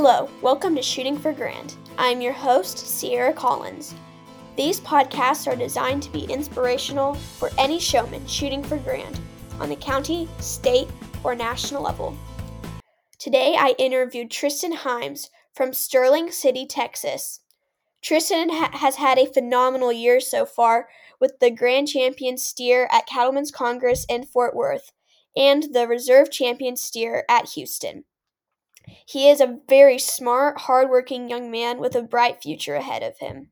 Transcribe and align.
Hello, 0.00 0.30
welcome 0.42 0.76
to 0.76 0.80
Shooting 0.80 1.18
for 1.18 1.32
Grand. 1.32 1.74
I'm 1.98 2.20
your 2.20 2.32
host, 2.32 2.78
Sierra 2.78 3.32
Collins. 3.32 3.96
These 4.56 4.78
podcasts 4.78 5.52
are 5.52 5.56
designed 5.56 6.04
to 6.04 6.12
be 6.12 6.22
inspirational 6.26 7.14
for 7.14 7.50
any 7.58 7.80
showman 7.80 8.24
shooting 8.28 8.62
for 8.62 8.76
grand 8.78 9.18
on 9.58 9.68
the 9.68 9.74
county, 9.74 10.28
state, 10.38 10.86
or 11.24 11.34
national 11.34 11.82
level. 11.82 12.16
Today 13.18 13.56
I 13.58 13.74
interviewed 13.76 14.30
Tristan 14.30 14.72
Himes 14.72 15.30
from 15.52 15.72
Sterling 15.72 16.30
City, 16.30 16.64
Texas. 16.64 17.40
Tristan 18.00 18.50
ha- 18.50 18.70
has 18.74 18.94
had 18.94 19.18
a 19.18 19.26
phenomenal 19.26 19.90
year 19.90 20.20
so 20.20 20.46
far 20.46 20.88
with 21.18 21.40
the 21.40 21.50
Grand 21.50 21.88
Champion 21.88 22.38
steer 22.38 22.88
at 22.92 23.08
Cattlemen's 23.08 23.50
Congress 23.50 24.06
in 24.08 24.24
Fort 24.24 24.54
Worth 24.54 24.92
and 25.36 25.74
the 25.74 25.88
Reserve 25.88 26.30
Champion 26.30 26.76
steer 26.76 27.24
at 27.28 27.48
Houston. 27.48 28.04
He 29.06 29.28
is 29.28 29.40
a 29.40 29.58
very 29.68 29.98
smart, 29.98 30.60
hardworking 30.60 31.28
young 31.28 31.50
man 31.50 31.78
with 31.78 31.94
a 31.94 32.02
bright 32.02 32.42
future 32.42 32.74
ahead 32.74 33.02
of 33.02 33.18
him. 33.18 33.50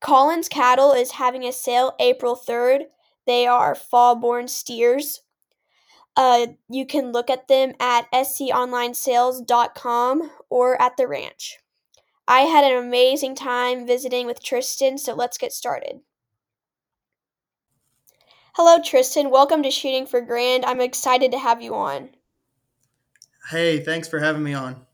Collins 0.00 0.48
Cattle 0.48 0.92
is 0.92 1.12
having 1.12 1.44
a 1.44 1.52
sale 1.52 1.94
April 2.00 2.36
3rd. 2.36 2.86
They 3.26 3.46
are 3.46 3.74
fall 3.74 4.16
born 4.16 4.48
steers. 4.48 5.20
Uh, 6.16 6.48
you 6.68 6.86
can 6.86 7.12
look 7.12 7.30
at 7.30 7.46
them 7.48 7.74
at 7.78 8.10
sconlinesales.com 8.12 10.30
or 10.48 10.82
at 10.82 10.96
the 10.96 11.06
ranch. 11.06 11.58
I 12.26 12.40
had 12.42 12.64
an 12.64 12.78
amazing 12.78 13.34
time 13.34 13.86
visiting 13.86 14.26
with 14.26 14.42
Tristan, 14.42 14.96
so 14.98 15.14
let's 15.14 15.38
get 15.38 15.52
started. 15.52 16.00
Hello, 18.54 18.82
Tristan. 18.82 19.30
Welcome 19.30 19.62
to 19.62 19.70
Shooting 19.70 20.06
for 20.06 20.20
Grand. 20.20 20.64
I'm 20.64 20.80
excited 20.80 21.30
to 21.32 21.38
have 21.38 21.62
you 21.62 21.74
on. 21.74 22.10
Hey, 23.48 23.80
thanks 23.80 24.08
for 24.08 24.18
having 24.18 24.42
me 24.42 24.54
on. 24.54 24.84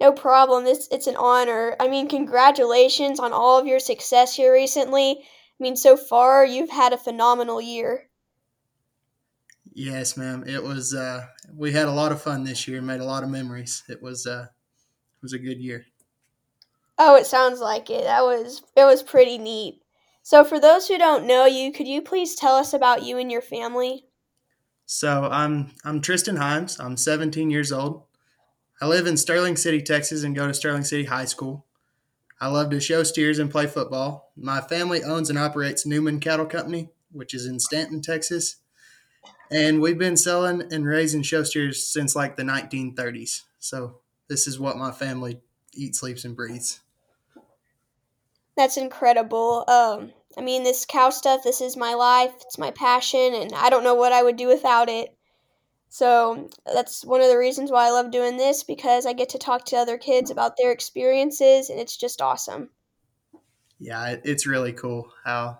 No 0.00 0.12
problem. 0.12 0.64
This 0.64 0.88
it's 0.90 1.06
an 1.06 1.16
honor. 1.16 1.76
I 1.78 1.88
mean, 1.88 2.08
congratulations 2.08 3.20
on 3.20 3.32
all 3.32 3.58
of 3.58 3.66
your 3.66 3.80
success 3.80 4.34
here 4.34 4.52
recently. 4.52 5.18
I 5.20 5.62
mean, 5.62 5.76
so 5.76 5.96
far 5.96 6.44
you've 6.44 6.70
had 6.70 6.92
a 6.92 6.98
phenomenal 6.98 7.60
year. 7.60 8.08
Yes, 9.72 10.16
ma'am. 10.16 10.44
It 10.46 10.62
was. 10.62 10.94
Uh, 10.94 11.26
we 11.54 11.72
had 11.72 11.86
a 11.86 11.92
lot 11.92 12.12
of 12.12 12.22
fun 12.22 12.44
this 12.44 12.66
year. 12.66 12.80
Made 12.80 13.00
a 13.00 13.04
lot 13.04 13.22
of 13.22 13.30
memories. 13.30 13.82
It 13.88 14.02
was. 14.02 14.26
Uh, 14.26 14.46
it 14.48 15.22
was 15.22 15.32
a 15.32 15.38
good 15.38 15.60
year. 15.60 15.84
Oh, 16.98 17.16
it 17.16 17.26
sounds 17.26 17.60
like 17.60 17.88
it. 17.90 18.04
That 18.04 18.22
was 18.22 18.62
it 18.76 18.84
was 18.84 19.02
pretty 19.02 19.38
neat. 19.38 19.82
So, 20.22 20.44
for 20.44 20.60
those 20.60 20.88
who 20.88 20.98
don't 20.98 21.26
know 21.26 21.46
you, 21.46 21.72
could 21.72 21.88
you 21.88 22.02
please 22.02 22.34
tell 22.34 22.56
us 22.56 22.72
about 22.72 23.04
you 23.04 23.18
and 23.18 23.30
your 23.30 23.40
family? 23.42 24.04
So 24.92 25.28
I'm 25.30 25.70
I'm 25.84 26.00
Tristan 26.00 26.34
Himes. 26.34 26.84
I'm 26.84 26.96
17 26.96 27.48
years 27.48 27.70
old. 27.70 28.02
I 28.80 28.88
live 28.88 29.06
in 29.06 29.16
Sterling 29.16 29.56
City, 29.56 29.80
Texas, 29.80 30.24
and 30.24 30.34
go 30.34 30.48
to 30.48 30.52
Sterling 30.52 30.82
City 30.82 31.04
High 31.04 31.26
School. 31.26 31.64
I 32.40 32.48
love 32.48 32.70
to 32.70 32.80
show 32.80 33.04
steers 33.04 33.38
and 33.38 33.52
play 33.52 33.68
football. 33.68 34.32
My 34.36 34.60
family 34.60 35.04
owns 35.04 35.30
and 35.30 35.38
operates 35.38 35.86
Newman 35.86 36.18
Cattle 36.18 36.44
Company, 36.44 36.90
which 37.12 37.34
is 37.34 37.46
in 37.46 37.60
Stanton, 37.60 38.02
Texas. 38.02 38.56
And 39.48 39.80
we've 39.80 39.96
been 39.96 40.16
selling 40.16 40.72
and 40.72 40.84
raising 40.84 41.22
show 41.22 41.44
steers 41.44 41.86
since 41.86 42.16
like 42.16 42.36
the 42.36 42.42
1930s. 42.42 43.42
So 43.60 44.00
this 44.26 44.48
is 44.48 44.58
what 44.58 44.76
my 44.76 44.90
family 44.90 45.40
eats, 45.72 46.00
sleeps, 46.00 46.24
and 46.24 46.34
breathes. 46.34 46.80
That's 48.56 48.76
incredible. 48.76 49.64
Um, 49.68 50.10
I 50.36 50.42
mean, 50.42 50.62
this 50.62 50.86
cow 50.86 51.10
stuff, 51.10 51.42
this 51.42 51.60
is 51.60 51.76
my 51.76 51.94
life, 51.94 52.32
it's 52.42 52.58
my 52.58 52.70
passion, 52.70 53.34
and 53.34 53.52
I 53.52 53.68
don't 53.68 53.84
know 53.84 53.94
what 53.94 54.12
I 54.12 54.22
would 54.22 54.36
do 54.36 54.46
without 54.46 54.88
it. 54.88 55.16
So 55.88 56.48
that's 56.72 57.04
one 57.04 57.20
of 57.20 57.28
the 57.28 57.38
reasons 57.38 57.72
why 57.72 57.88
I 57.88 57.90
love 57.90 58.12
doing 58.12 58.36
this 58.36 58.62
because 58.62 59.06
I 59.06 59.12
get 59.12 59.30
to 59.30 59.38
talk 59.38 59.64
to 59.66 59.76
other 59.76 59.98
kids 59.98 60.30
about 60.30 60.56
their 60.56 60.70
experiences, 60.70 61.68
and 61.68 61.80
it's 61.80 61.96
just 61.96 62.22
awesome. 62.22 62.70
Yeah, 63.80 64.16
it's 64.22 64.46
really 64.46 64.72
cool 64.72 65.10
how, 65.24 65.58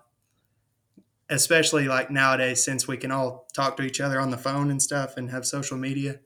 especially 1.29 1.89
like 1.89 2.11
nowadays, 2.11 2.63
since 2.63 2.87
we 2.87 2.97
can 2.97 3.11
all 3.11 3.49
talk 3.53 3.77
to 3.79 3.83
each 3.83 4.01
other 4.01 4.21
on 4.21 4.31
the 4.31 4.39
phone 4.39 4.71
and 4.71 4.81
stuff 4.81 5.17
and 5.17 5.31
have 5.31 5.47
social 5.47 5.77
media, 5.77 6.21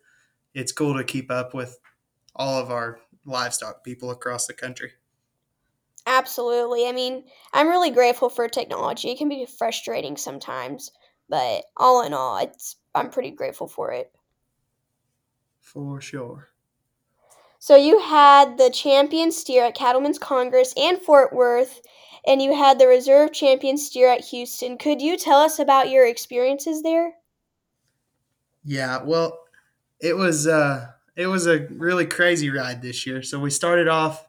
it's 0.52 0.72
cool 0.72 0.96
to 0.96 1.04
keep 1.04 1.30
up 1.30 1.54
with 1.54 1.78
all 2.36 2.58
of 2.58 2.70
our 2.70 2.98
livestock 3.24 3.84
people 3.84 4.10
across 4.10 4.46
the 4.46 4.54
country. 4.54 4.92
Absolutely. 6.06 6.86
I 6.86 6.92
mean, 6.92 7.24
I'm 7.52 7.68
really 7.68 7.90
grateful 7.90 8.28
for 8.28 8.48
technology. 8.48 9.10
It 9.10 9.18
can 9.18 9.28
be 9.28 9.46
frustrating 9.46 10.16
sometimes, 10.16 10.90
but 11.28 11.64
all 11.76 12.04
in 12.04 12.12
all, 12.12 12.38
it's 12.38 12.76
I'm 12.94 13.10
pretty 13.10 13.30
grateful 13.30 13.68
for 13.68 13.92
it. 13.92 14.12
For 15.60 16.00
sure. 16.00 16.50
So 17.58 17.76
you 17.76 17.98
had 17.98 18.58
the 18.58 18.68
champion 18.68 19.32
steer 19.32 19.64
at 19.64 19.74
Cattlemen's 19.74 20.18
Congress 20.18 20.74
and 20.76 21.00
Fort 21.00 21.32
Worth, 21.32 21.80
and 22.26 22.42
you 22.42 22.54
had 22.54 22.78
the 22.78 22.86
reserve 22.86 23.32
champion 23.32 23.78
steer 23.78 24.08
at 24.08 24.26
Houston. 24.26 24.76
Could 24.76 25.00
you 25.00 25.16
tell 25.16 25.38
us 25.40 25.58
about 25.58 25.88
your 25.88 26.06
experiences 26.06 26.82
there? 26.82 27.14
Yeah, 28.62 29.02
well, 29.02 29.38
it 30.00 30.16
was 30.16 30.46
uh 30.46 30.88
it 31.16 31.26
was 31.26 31.46
a 31.46 31.66
really 31.70 32.04
crazy 32.04 32.50
ride 32.50 32.82
this 32.82 33.06
year. 33.06 33.22
So 33.22 33.40
we 33.40 33.48
started 33.48 33.88
off 33.88 34.26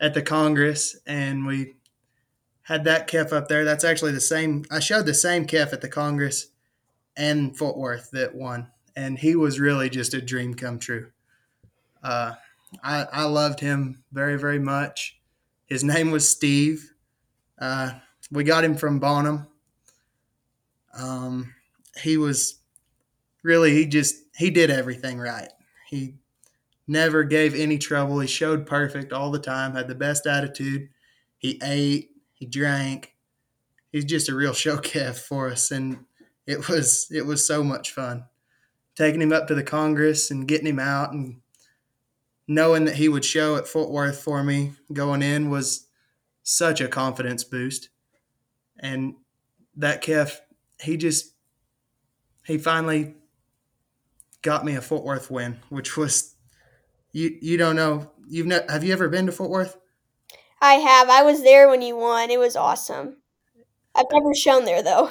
at 0.00 0.14
the 0.14 0.22
Congress, 0.22 0.96
and 1.06 1.46
we 1.46 1.74
had 2.62 2.84
that 2.84 3.08
kef 3.08 3.32
up 3.32 3.48
there. 3.48 3.64
That's 3.64 3.84
actually 3.84 4.12
the 4.12 4.20
same. 4.20 4.64
I 4.70 4.80
showed 4.80 5.06
the 5.06 5.14
same 5.14 5.46
kef 5.46 5.72
at 5.72 5.80
the 5.80 5.88
Congress 5.88 6.48
and 7.16 7.56
Fort 7.56 7.76
Worth 7.76 8.10
that 8.12 8.34
won, 8.34 8.68
and 8.96 9.18
he 9.18 9.36
was 9.36 9.58
really 9.58 9.90
just 9.90 10.14
a 10.14 10.20
dream 10.20 10.54
come 10.54 10.78
true. 10.78 11.10
Uh, 12.02 12.34
I, 12.82 13.06
I 13.12 13.24
loved 13.24 13.60
him 13.60 14.02
very, 14.12 14.38
very 14.38 14.58
much. 14.58 15.18
His 15.66 15.82
name 15.82 16.10
was 16.10 16.28
Steve. 16.28 16.92
Uh, 17.58 17.92
we 18.30 18.44
got 18.44 18.64
him 18.64 18.76
from 18.76 18.98
Bonham. 18.98 19.46
Um, 20.96 21.54
he 22.00 22.16
was 22.16 22.60
really 23.42 23.72
he 23.72 23.86
just 23.86 24.16
he 24.36 24.50
did 24.50 24.70
everything 24.70 25.18
right. 25.18 25.48
He 25.88 26.14
never 26.88 27.22
gave 27.22 27.54
any 27.54 27.78
trouble. 27.78 28.18
He 28.20 28.26
showed 28.26 28.66
perfect 28.66 29.12
all 29.12 29.30
the 29.30 29.38
time, 29.38 29.74
had 29.74 29.88
the 29.88 29.94
best 29.94 30.26
attitude. 30.26 30.88
He 31.36 31.60
ate, 31.62 32.10
he 32.32 32.46
drank. 32.46 33.14
He's 33.92 34.04
just 34.04 34.28
a 34.28 34.34
real 34.34 34.52
show 34.54 34.78
calf 34.78 35.18
for 35.18 35.50
us, 35.50 35.70
and 35.70 36.06
it 36.46 36.68
was 36.68 37.08
it 37.10 37.26
was 37.26 37.46
so 37.46 37.62
much 37.62 37.92
fun 37.92 38.24
taking 38.98 39.22
him 39.22 39.32
up 39.32 39.46
to 39.46 39.54
the 39.54 39.62
Congress 39.62 40.28
and 40.28 40.48
getting 40.48 40.66
him 40.66 40.80
out 40.80 41.12
and 41.12 41.40
knowing 42.48 42.84
that 42.84 42.96
he 42.96 43.08
would 43.08 43.24
show 43.24 43.54
at 43.54 43.68
Fort 43.68 43.90
Worth 43.90 44.20
for 44.20 44.42
me 44.42 44.72
going 44.92 45.22
in 45.22 45.50
was 45.50 45.86
such 46.42 46.80
a 46.80 46.88
confidence 46.88 47.44
boost. 47.44 47.90
And 48.80 49.14
that 49.76 50.02
calf, 50.02 50.40
he 50.82 50.96
just 50.96 51.32
he 52.44 52.58
finally 52.58 53.14
got 54.42 54.64
me 54.64 54.74
a 54.74 54.80
Fort 54.80 55.04
Worth 55.04 55.30
win, 55.30 55.60
which 55.68 55.96
was 55.96 56.34
you 57.12 57.36
you 57.40 57.56
don't 57.56 57.76
know. 57.76 58.10
You've 58.26 58.46
ne- 58.46 58.66
have 58.68 58.84
you 58.84 58.92
ever 58.92 59.08
been 59.08 59.26
to 59.26 59.32
Fort 59.32 59.50
Worth? 59.50 59.76
I 60.60 60.74
have. 60.74 61.08
I 61.08 61.22
was 61.22 61.42
there 61.42 61.68
when 61.68 61.82
you 61.82 61.96
won. 61.96 62.30
It 62.30 62.38
was 62.38 62.56
awesome. 62.56 63.18
I've 63.94 64.06
never 64.12 64.34
shown 64.34 64.64
there 64.64 64.82
though. 64.82 65.10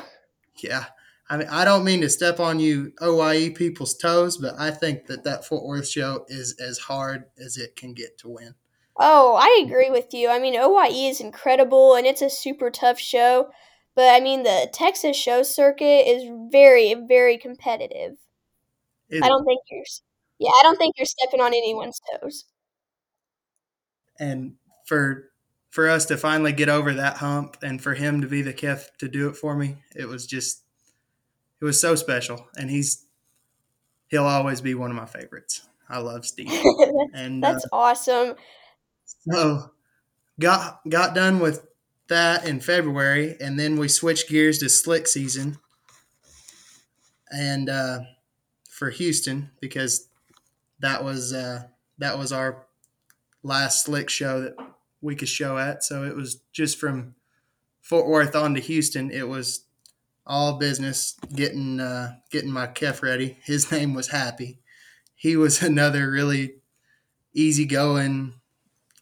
Yeah. 0.58 0.86
I 1.30 1.38
mean, 1.38 1.48
I 1.50 1.66
don't 1.66 1.84
mean 1.84 2.02
to 2.02 2.10
step 2.10 2.40
on 2.40 2.60
you 2.60 2.94
OYE 3.02 3.50
people's 3.50 3.98
toes, 3.98 4.38
but 4.38 4.56
I 4.58 4.72
think 4.72 5.08
that 5.08 5.26
that 5.26 5.46
Fort 5.46 5.66
Worth 5.66 5.88
show 5.88 6.26
is 6.30 6.56
as 6.60 6.78
hard 6.78 7.26
as 7.38 7.58
it 7.58 7.76
can 7.76 7.94
get 7.94 8.18
to 8.20 8.30
win. 8.30 8.56
Oh, 8.98 9.36
I 9.36 9.64
agree 9.66 9.90
with 9.90 10.14
you. 10.14 10.30
I 10.30 10.40
mean, 10.40 10.56
OYE 10.56 11.10
is 11.10 11.20
incredible 11.20 11.96
and 11.96 12.08
it's 12.08 12.22
a 12.22 12.30
super 12.30 12.72
tough 12.72 13.00
show, 13.00 13.50
but 13.94 14.14
I 14.14 14.22
mean, 14.22 14.44
the 14.44 14.70
Texas 14.74 15.18
show 15.18 15.44
circuit 15.44 16.08
is 16.08 16.24
very, 16.52 16.94
very 16.94 17.38
competitive. 17.38 18.18
It, 19.10 19.24
I 19.24 19.28
don't 19.28 19.46
think 19.46 19.60
you're 19.70 19.84
yeah, 20.40 20.50
I 20.50 20.62
don't 20.64 20.78
think 20.78 20.96
you're 20.98 21.06
stepping 21.06 21.42
on 21.42 21.54
anyone's 21.54 22.00
toes. 22.12 22.46
And 24.20 24.56
for 24.86 25.30
for 25.70 25.90
us 25.90 26.06
to 26.06 26.18
finally 26.18 26.54
get 26.54 26.70
over 26.70 26.94
that 26.94 27.18
hump 27.18 27.58
and 27.62 27.82
for 27.82 27.94
him 27.94 28.22
to 28.22 28.28
be 28.28 28.42
the 28.42 28.54
kef 28.54 28.86
to 29.00 29.08
do 29.08 29.28
it 29.30 29.36
for 29.36 29.56
me, 29.56 29.78
it 29.96 30.08
was 30.08 30.26
just 30.26 30.64
it 31.62 31.66
was 31.66 31.80
so 31.80 31.96
special. 31.96 32.48
And 32.58 32.70
he's 32.70 33.06
he'll 34.08 34.26
always 34.26 34.62
be 34.62 34.76
one 34.76 34.92
of 34.92 34.98
my 34.98 35.06
favorites. 35.06 35.68
I 35.90 36.00
love 36.00 36.26
Steve. 36.26 36.52
and 37.14 37.44
that's 37.44 37.66
uh, 37.66 37.76
awesome. 37.76 38.36
So 39.06 39.72
got 40.40 40.82
got 40.88 41.16
done 41.16 41.40
with 41.40 41.66
that 42.08 42.48
in 42.48 42.60
February, 42.60 43.36
and 43.40 43.60
then 43.60 43.78
we 43.78 43.88
switched 43.88 44.30
gears 44.30 44.60
to 44.60 44.70
slick 44.70 45.08
season. 45.08 45.58
And 47.30 47.70
uh, 47.70 48.00
for 48.70 48.90
Houston 48.92 49.52
because 49.60 50.07
that 50.80 51.04
was 51.04 51.34
uh, 51.34 51.64
that 51.98 52.18
was 52.18 52.32
our 52.32 52.68
last 53.44 53.86
slick 53.86 54.10
show 54.10 54.42
that 54.42 54.56
we 55.02 55.16
could 55.16 55.30
show 55.30 55.58
at. 55.58 55.84
So 55.84 56.04
it 56.04 56.16
was 56.16 56.42
just 56.52 56.78
from 56.78 57.16
Fort 57.82 58.08
Worth 58.08 58.36
on 58.36 58.54
to 58.56 58.60
Houston. 58.60 59.12
It 59.12 59.28
was 59.28 59.66
all 60.26 60.58
business 60.58 61.16
getting 61.34 61.80
uh, 61.80 62.16
getting 62.32 62.52
my 62.52 62.68
kef 62.68 63.02
ready. 63.02 63.38
His 63.44 63.72
name 63.72 63.94
was 63.94 64.10
Happy. 64.10 64.60
He 65.16 65.36
was 65.36 65.62
another 65.64 66.10
really 66.10 66.56
easygoing. 67.34 68.34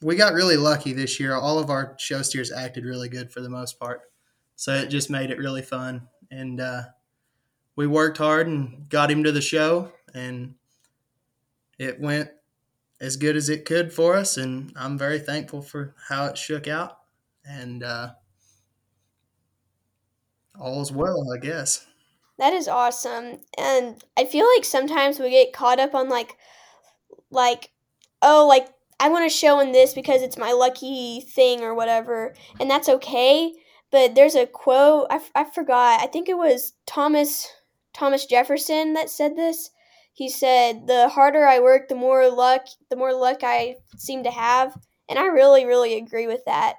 We 0.02 0.16
got 0.16 0.34
really 0.34 0.58
lucky 0.58 0.94
this 0.94 1.20
year. 1.20 1.36
All 1.36 1.58
of 1.58 1.70
our 1.70 1.96
show 1.98 2.22
steers 2.22 2.52
acted 2.52 2.86
really 2.86 3.10
good 3.10 3.32
for 3.32 3.42
the 3.42 3.50
most 3.50 3.80
part, 3.80 4.02
so 4.56 4.74
it 4.74 4.90
just 4.90 5.10
made 5.10 5.32
it 5.32 5.40
really 5.40 5.62
fun. 5.62 6.08
And 6.30 6.60
uh, 6.60 6.84
we 7.76 7.88
worked 7.88 8.18
hard 8.18 8.48
and 8.48 8.88
got 8.90 9.10
him 9.10 9.24
to 9.24 9.32
the 9.32 9.42
show, 9.42 9.92
and 10.14 10.56
it 11.78 12.00
went 12.00 12.30
as 13.02 13.18
good 13.18 13.36
as 13.36 13.50
it 13.50 13.66
could 13.66 13.94
for 13.94 14.16
us. 14.16 14.38
And 14.38 14.72
I'm 14.76 14.98
very 14.98 15.20
thankful 15.20 15.62
for 15.62 15.96
how 16.08 16.26
it 16.26 16.38
shook 16.38 16.68
out. 16.68 17.00
And 17.44 17.84
uh, 17.84 18.14
all's 20.60 20.92
well, 20.92 21.32
I 21.34 21.38
guess. 21.38 21.86
That 22.38 22.54
is 22.54 22.68
awesome. 22.68 23.40
And 23.58 24.04
I 24.18 24.26
feel 24.26 24.46
like 24.56 24.66
sometimes 24.66 25.20
we 25.20 25.30
get 25.30 25.54
caught 25.54 25.80
up 25.80 25.96
on 25.96 26.10
like 26.10 26.38
like 27.32 27.72
oh 28.22 28.46
like 28.48 28.68
I 29.00 29.10
want 29.10 29.30
to 29.30 29.36
show 29.36 29.60
in 29.60 29.72
this 29.72 29.94
because 29.94 30.22
it's 30.22 30.38
my 30.38 30.52
lucky 30.52 31.22
thing 31.22 31.62
or 31.62 31.74
whatever, 31.74 32.34
and 32.60 32.70
that's 32.70 32.90
okay. 32.90 33.54
But 33.92 34.16
there's 34.16 34.36
a 34.36 34.46
quote 34.46 35.08
I, 35.10 35.16
f- 35.16 35.32
I 35.36 35.44
forgot. 35.44 36.02
I 36.02 36.08
think 36.08 36.28
it 36.28 36.38
was 36.38 36.74
Thomas 36.86 37.48
Thomas 37.94 38.26
Jefferson 38.26 38.94
that 38.94 39.10
said 39.10 39.36
this. 39.36 39.72
He 40.16 40.30
said, 40.30 40.88
"The 40.88 41.10
harder 41.10 41.46
I 41.46 41.60
work, 41.60 41.90
the 41.90 41.96
more 41.96 42.28
luck, 42.30 42.66
the 42.90 42.96
more 42.96 43.14
luck 43.14 43.44
I 43.44 43.76
seem 43.98 44.24
to 44.24 44.32
have." 44.32 44.76
And 45.08 45.20
I 45.20 45.26
really, 45.26 45.66
really 45.66 45.96
agree 45.96 46.26
with 46.26 46.44
that 46.46 46.78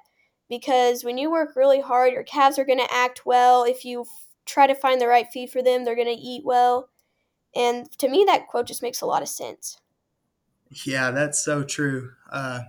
because 0.49 1.05
when 1.05 1.17
you 1.17 1.31
work 1.31 1.55
really 1.55 1.79
hard, 1.79 2.11
your 2.11 2.23
calves 2.23 2.59
are 2.59 2.65
going 2.65 2.79
to 2.79 2.93
act 2.93 3.25
well. 3.25 3.63
If 3.63 3.85
you 3.85 4.01
f- 4.01 4.07
try 4.45 4.67
to 4.67 4.75
find 4.75 4.99
the 4.99 5.07
right 5.07 5.27
feed 5.31 5.51
for 5.51 5.61
them, 5.61 5.85
they're 5.85 5.95
going 5.95 6.07
to 6.07 6.13
eat 6.13 6.43
well. 6.43 6.89
And 7.55 7.89
to 7.99 8.09
me, 8.09 8.25
that 8.27 8.47
quote 8.47 8.67
just 8.67 8.81
makes 8.81 9.01
a 9.01 9.05
lot 9.05 9.21
of 9.21 9.29
sense. 9.29 9.79
Yeah, 10.85 11.11
that's 11.11 11.43
so 11.43 11.63
true. 11.63 12.11
Uh, 12.31 12.61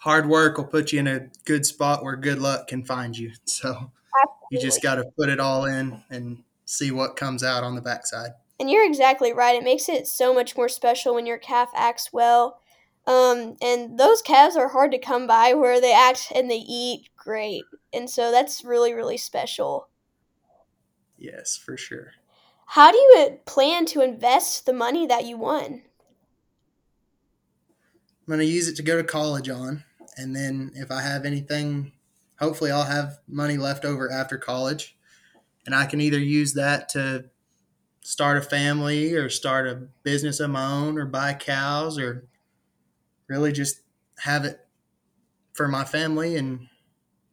hard 0.00 0.28
work 0.28 0.56
will 0.56 0.64
put 0.64 0.92
you 0.92 1.00
in 1.00 1.06
a 1.06 1.28
good 1.44 1.66
spot 1.66 2.02
where 2.02 2.16
good 2.16 2.38
luck 2.38 2.68
can 2.68 2.84
find 2.84 3.16
you. 3.16 3.32
So 3.46 3.92
Absolutely. 4.20 4.48
you 4.50 4.60
just 4.60 4.82
got 4.82 4.96
to 4.96 5.04
put 5.16 5.28
it 5.28 5.38
all 5.38 5.66
in 5.66 6.02
and 6.10 6.42
see 6.64 6.90
what 6.90 7.16
comes 7.16 7.44
out 7.44 7.62
on 7.62 7.74
the 7.74 7.80
backside. 7.82 8.32
And 8.60 8.70
you're 8.70 8.86
exactly 8.86 9.32
right. 9.32 9.54
It 9.54 9.64
makes 9.64 9.88
it 9.88 10.06
so 10.06 10.34
much 10.34 10.56
more 10.56 10.68
special 10.68 11.14
when 11.14 11.26
your 11.26 11.38
calf 11.38 11.70
acts 11.74 12.10
well. 12.12 12.60
Um, 13.06 13.56
and 13.62 13.98
those 13.98 14.20
calves 14.20 14.56
are 14.56 14.68
hard 14.68 14.90
to 14.92 14.98
come 14.98 15.26
by 15.26 15.54
where 15.54 15.80
they 15.80 15.94
act 15.94 16.32
and 16.34 16.50
they 16.50 16.64
eat 16.68 17.08
great. 17.16 17.62
And 17.92 18.10
so 18.10 18.30
that's 18.30 18.64
really, 18.64 18.92
really 18.92 19.16
special. 19.16 19.88
Yes, 21.16 21.56
for 21.56 21.76
sure. 21.76 22.12
How 22.66 22.92
do 22.92 22.98
you 22.98 23.38
plan 23.46 23.86
to 23.86 24.02
invest 24.02 24.66
the 24.66 24.74
money 24.74 25.06
that 25.06 25.24
you 25.24 25.38
won? 25.38 25.82
I'm 28.20 28.26
going 28.26 28.40
to 28.40 28.44
use 28.44 28.68
it 28.68 28.76
to 28.76 28.82
go 28.82 28.96
to 28.98 29.04
college 29.04 29.48
on. 29.48 29.84
And 30.18 30.36
then 30.36 30.72
if 30.74 30.90
I 30.90 31.00
have 31.00 31.24
anything, 31.24 31.92
hopefully 32.38 32.70
I'll 32.70 32.84
have 32.84 33.20
money 33.26 33.56
left 33.56 33.86
over 33.86 34.12
after 34.12 34.36
college. 34.36 34.98
And 35.64 35.74
I 35.74 35.86
can 35.86 36.00
either 36.02 36.18
use 36.18 36.52
that 36.54 36.90
to 36.90 37.30
start 38.02 38.36
a 38.36 38.42
family 38.42 39.14
or 39.14 39.28
start 39.28 39.66
a 39.66 39.88
business 40.02 40.40
of 40.40 40.50
my 40.50 40.64
own 40.64 40.98
or 40.98 41.06
buy 41.06 41.34
cows 41.34 41.98
or 41.98 42.26
really 43.26 43.52
just 43.52 43.80
have 44.18 44.44
it 44.44 44.66
for 45.52 45.68
my 45.68 45.84
family 45.84 46.36
and 46.36 46.68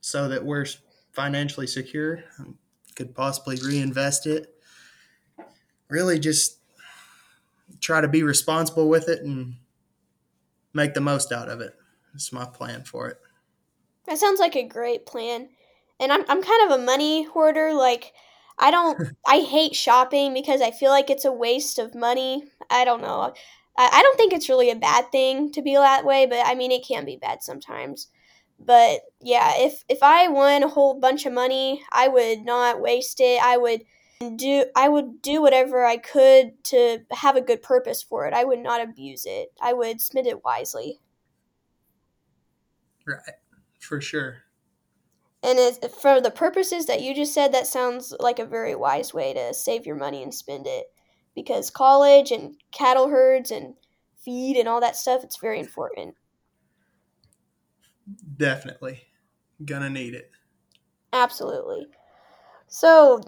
so 0.01 0.27
that 0.27 0.45
we're 0.45 0.65
financially 1.13 1.67
secure 1.67 2.23
and 2.37 2.55
could 2.95 3.15
possibly 3.15 3.57
reinvest 3.65 4.25
it. 4.27 4.53
Really 5.89 6.19
just 6.19 6.59
try 7.79 8.01
to 8.01 8.07
be 8.07 8.23
responsible 8.23 8.89
with 8.89 9.09
it 9.09 9.21
and 9.21 9.55
make 10.73 10.93
the 10.93 11.01
most 11.01 11.31
out 11.31 11.49
of 11.49 11.61
it. 11.61 11.75
That's 12.13 12.31
my 12.31 12.45
plan 12.45 12.83
for 12.83 13.07
it. 13.07 13.19
That 14.05 14.17
sounds 14.17 14.39
like 14.39 14.55
a 14.55 14.63
great 14.63 15.05
plan. 15.05 15.49
And 15.99 16.11
I'm 16.11 16.23
I'm 16.27 16.41
kind 16.41 16.71
of 16.71 16.79
a 16.79 16.83
money 16.83 17.23
hoarder. 17.23 17.73
Like 17.73 18.13
I 18.57 18.71
don't 18.71 18.99
I 19.27 19.39
hate 19.39 19.75
shopping 19.75 20.33
because 20.33 20.61
I 20.61 20.71
feel 20.71 20.91
like 20.91 21.09
it's 21.09 21.25
a 21.25 21.31
waste 21.31 21.79
of 21.79 21.95
money. 21.95 22.45
I 22.69 22.85
don't 22.85 23.01
know. 23.01 23.33
I, 23.77 23.89
I 23.91 24.01
don't 24.01 24.17
think 24.17 24.33
it's 24.33 24.49
really 24.49 24.69
a 24.69 24.75
bad 24.75 25.11
thing 25.11 25.51
to 25.51 25.61
be 25.61 25.75
that 25.75 26.05
way, 26.05 26.25
but 26.25 26.39
I 26.45 26.55
mean 26.55 26.71
it 26.71 26.85
can 26.87 27.05
be 27.05 27.17
bad 27.17 27.43
sometimes. 27.43 28.07
But 28.59 29.01
yeah, 29.21 29.53
if 29.57 29.83
if 29.89 29.99
I 30.01 30.29
won 30.29 30.63
a 30.63 30.69
whole 30.69 30.99
bunch 30.99 31.25
of 31.25 31.33
money, 31.33 31.83
I 31.91 32.07
would 32.07 32.45
not 32.45 32.81
waste 32.81 33.19
it. 33.19 33.41
I 33.43 33.57
would 33.57 33.81
do 34.37 34.65
I 34.75 34.87
would 34.87 35.21
do 35.21 35.41
whatever 35.41 35.85
I 35.85 35.97
could 35.97 36.63
to 36.65 36.99
have 37.11 37.35
a 37.35 37.41
good 37.41 37.61
purpose 37.61 38.01
for 38.01 38.25
it. 38.27 38.33
I 38.33 38.45
would 38.45 38.59
not 38.59 38.81
abuse 38.81 39.25
it. 39.25 39.51
I 39.61 39.73
would 39.73 39.99
spend 39.99 40.27
it 40.27 40.43
wisely. 40.43 41.01
Right. 43.05 43.19
For 43.79 44.01
sure. 44.01 44.44
And 45.45 45.77
for 45.93 46.19
the 46.19 46.31
purposes 46.31 46.87
that 46.87 47.03
you 47.03 47.13
just 47.13 47.31
said, 47.31 47.53
that 47.53 47.67
sounds 47.67 48.15
like 48.19 48.39
a 48.39 48.45
very 48.45 48.73
wise 48.73 49.13
way 49.13 49.31
to 49.33 49.53
save 49.53 49.85
your 49.85 49.95
money 49.95 50.23
and 50.23 50.33
spend 50.33 50.65
it. 50.65 50.87
Because 51.35 51.69
college 51.69 52.31
and 52.31 52.55
cattle 52.71 53.09
herds 53.09 53.51
and 53.51 53.75
feed 54.17 54.57
and 54.57 54.67
all 54.67 54.81
that 54.81 54.95
stuff, 54.95 55.23
it's 55.23 55.37
very 55.37 55.59
important. 55.59 56.15
Definitely. 58.37 59.01
Gonna 59.63 59.89
need 59.89 60.15
it. 60.15 60.31
Absolutely. 61.13 61.85
So, 62.67 63.21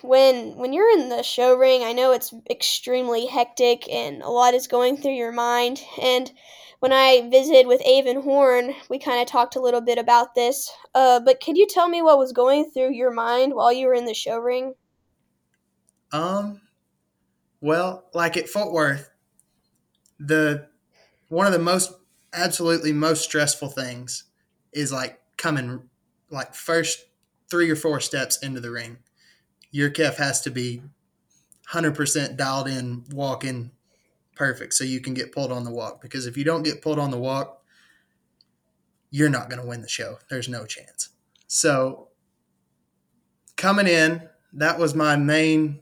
when 0.00 0.56
when 0.56 0.72
you're 0.72 0.98
in 0.98 1.10
the 1.10 1.22
show 1.22 1.54
ring, 1.54 1.84
I 1.84 1.92
know 1.92 2.12
it's 2.12 2.32
extremely 2.48 3.26
hectic 3.26 3.90
and 3.92 4.22
a 4.22 4.30
lot 4.30 4.54
is 4.54 4.66
going 4.66 4.96
through 4.96 5.12
your 5.12 5.32
mind. 5.32 5.82
And 6.00 6.32
when 6.80 6.92
I 6.92 7.28
visited 7.30 7.66
with 7.66 7.82
Avon 7.84 8.22
Horn, 8.22 8.74
we 8.88 8.98
kind 8.98 9.20
of 9.20 9.26
talked 9.26 9.56
a 9.56 9.60
little 9.60 9.80
bit 9.80 9.98
about 9.98 10.34
this. 10.34 10.70
Uh, 10.94 11.20
but 11.20 11.40
could 11.40 11.56
you 11.56 11.66
tell 11.66 11.88
me 11.88 12.02
what 12.02 12.18
was 12.18 12.32
going 12.32 12.70
through 12.70 12.92
your 12.92 13.12
mind 13.12 13.54
while 13.54 13.72
you 13.72 13.86
were 13.86 13.94
in 13.94 14.04
the 14.04 14.14
show 14.14 14.38
ring? 14.38 14.74
Um, 16.12 16.60
well, 17.60 18.04
like 18.14 18.36
at 18.36 18.48
Fort 18.48 18.72
Worth, 18.72 19.10
the 20.18 20.68
one 21.28 21.46
of 21.46 21.52
the 21.52 21.58
most 21.58 21.92
absolutely 22.32 22.92
most 22.92 23.22
stressful 23.22 23.68
things 23.68 24.24
is 24.72 24.92
like 24.92 25.20
coming 25.36 25.82
like 26.30 26.54
first 26.54 27.04
three 27.50 27.70
or 27.70 27.76
four 27.76 28.00
steps 28.00 28.38
into 28.42 28.60
the 28.60 28.70
ring. 28.70 28.98
Your 29.70 29.90
calf 29.90 30.16
has 30.16 30.40
to 30.42 30.50
be 30.50 30.82
100% 31.72 32.36
dialed 32.36 32.68
in, 32.68 33.04
walking 33.10 33.72
perfect 34.38 34.72
so 34.72 34.84
you 34.84 35.00
can 35.00 35.12
get 35.12 35.32
pulled 35.32 35.52
on 35.52 35.64
the 35.64 35.70
walk. 35.70 36.00
Because 36.00 36.26
if 36.26 36.36
you 36.36 36.44
don't 36.44 36.62
get 36.62 36.80
pulled 36.80 36.98
on 36.98 37.10
the 37.10 37.18
walk, 37.18 37.62
you're 39.10 39.28
not 39.28 39.50
going 39.50 39.60
to 39.60 39.66
win 39.66 39.82
the 39.82 39.88
show. 39.88 40.18
There's 40.30 40.48
no 40.48 40.64
chance. 40.64 41.10
So 41.46 42.08
coming 43.56 43.86
in, 43.86 44.28
that 44.54 44.78
was 44.78 44.94
my 44.94 45.16
main 45.16 45.80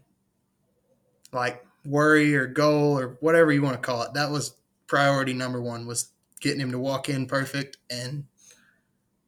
like 1.32 1.64
worry 1.84 2.34
or 2.34 2.46
goal 2.46 2.98
or 2.98 3.16
whatever 3.20 3.52
you 3.52 3.62
want 3.62 3.74
to 3.74 3.86
call 3.86 4.02
it. 4.02 4.14
That 4.14 4.30
was 4.30 4.56
priority 4.86 5.32
number 5.32 5.60
one 5.60 5.86
was 5.86 6.12
getting 6.40 6.60
him 6.60 6.72
to 6.72 6.78
walk 6.78 7.08
in 7.08 7.26
perfect 7.26 7.76
and 7.90 8.24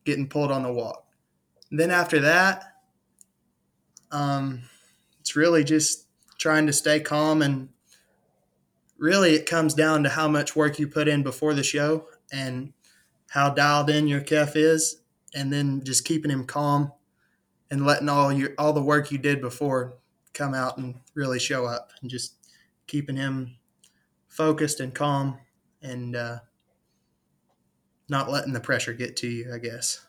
getting 0.05 0.29
pulled 0.29 0.51
on 0.51 0.63
the 0.63 0.73
walk. 0.73 1.05
Then 1.71 1.91
after 1.91 2.21
that, 2.21 2.65
um, 4.11 4.63
it's 5.21 5.37
really 5.37 5.65
just 5.65 6.07
trying 6.39 6.67
to 6.67 6.73
stay 6.73 7.01
calm 7.01 7.43
and 7.43 7.69
really 8.99 9.35
it 9.35 9.47
comes 9.47 9.75
down 9.75 10.03
to 10.03 10.09
how 10.11 10.29
much 10.29 10.57
work 10.57 10.79
you 10.79 10.89
put 10.89 11.09
in 11.09 11.23
before 11.23 11.55
the 11.55 11.63
show 11.63 12.07
and 12.33 12.73
how 13.31 13.51
dialed 13.51 13.91
in 13.91 14.07
your 14.09 14.21
calf 14.21 14.57
is 14.57 15.01
and 15.35 15.53
then 15.53 15.83
just 15.85 16.05
keeping 16.05 16.31
him 16.31 16.45
calm 16.45 16.93
and 17.71 17.87
letting 17.87 18.09
all 18.09 18.33
your 18.33 18.51
all 18.59 18.73
the 18.73 18.83
work 18.83 19.11
you 19.11 19.19
did 19.19 19.41
before 19.41 19.99
come 20.35 20.55
out 20.55 20.79
and 20.79 20.97
really 21.15 21.39
show 21.39 21.67
up 21.67 21.93
and 22.01 22.11
just 22.11 22.35
keeping 22.87 23.17
him 23.17 23.57
focused 24.29 24.81
and 24.81 24.95
calm 24.95 25.39
and 25.83 26.17
uh, 26.17 26.39
not 28.09 28.31
letting 28.31 28.53
the 28.53 28.61
pressure 28.61 28.93
get 28.93 29.17
to 29.17 29.29
you 29.29 29.53
i 29.55 29.59
guess 29.59 30.07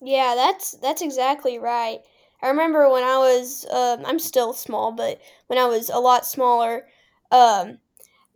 Yeah, 0.00 0.34
that's 0.36 0.72
that's 0.72 1.02
exactly 1.02 1.58
right. 1.58 2.00
I 2.42 2.48
remember 2.48 2.88
when 2.90 3.02
I 3.04 3.18
was 3.18 3.64
um, 3.70 4.04
I'm 4.04 4.18
still 4.18 4.52
small, 4.52 4.92
but 4.92 5.20
when 5.46 5.58
I 5.58 5.66
was 5.66 5.88
a 5.88 5.98
lot 5.98 6.26
smaller, 6.26 6.86
um, 7.34 7.78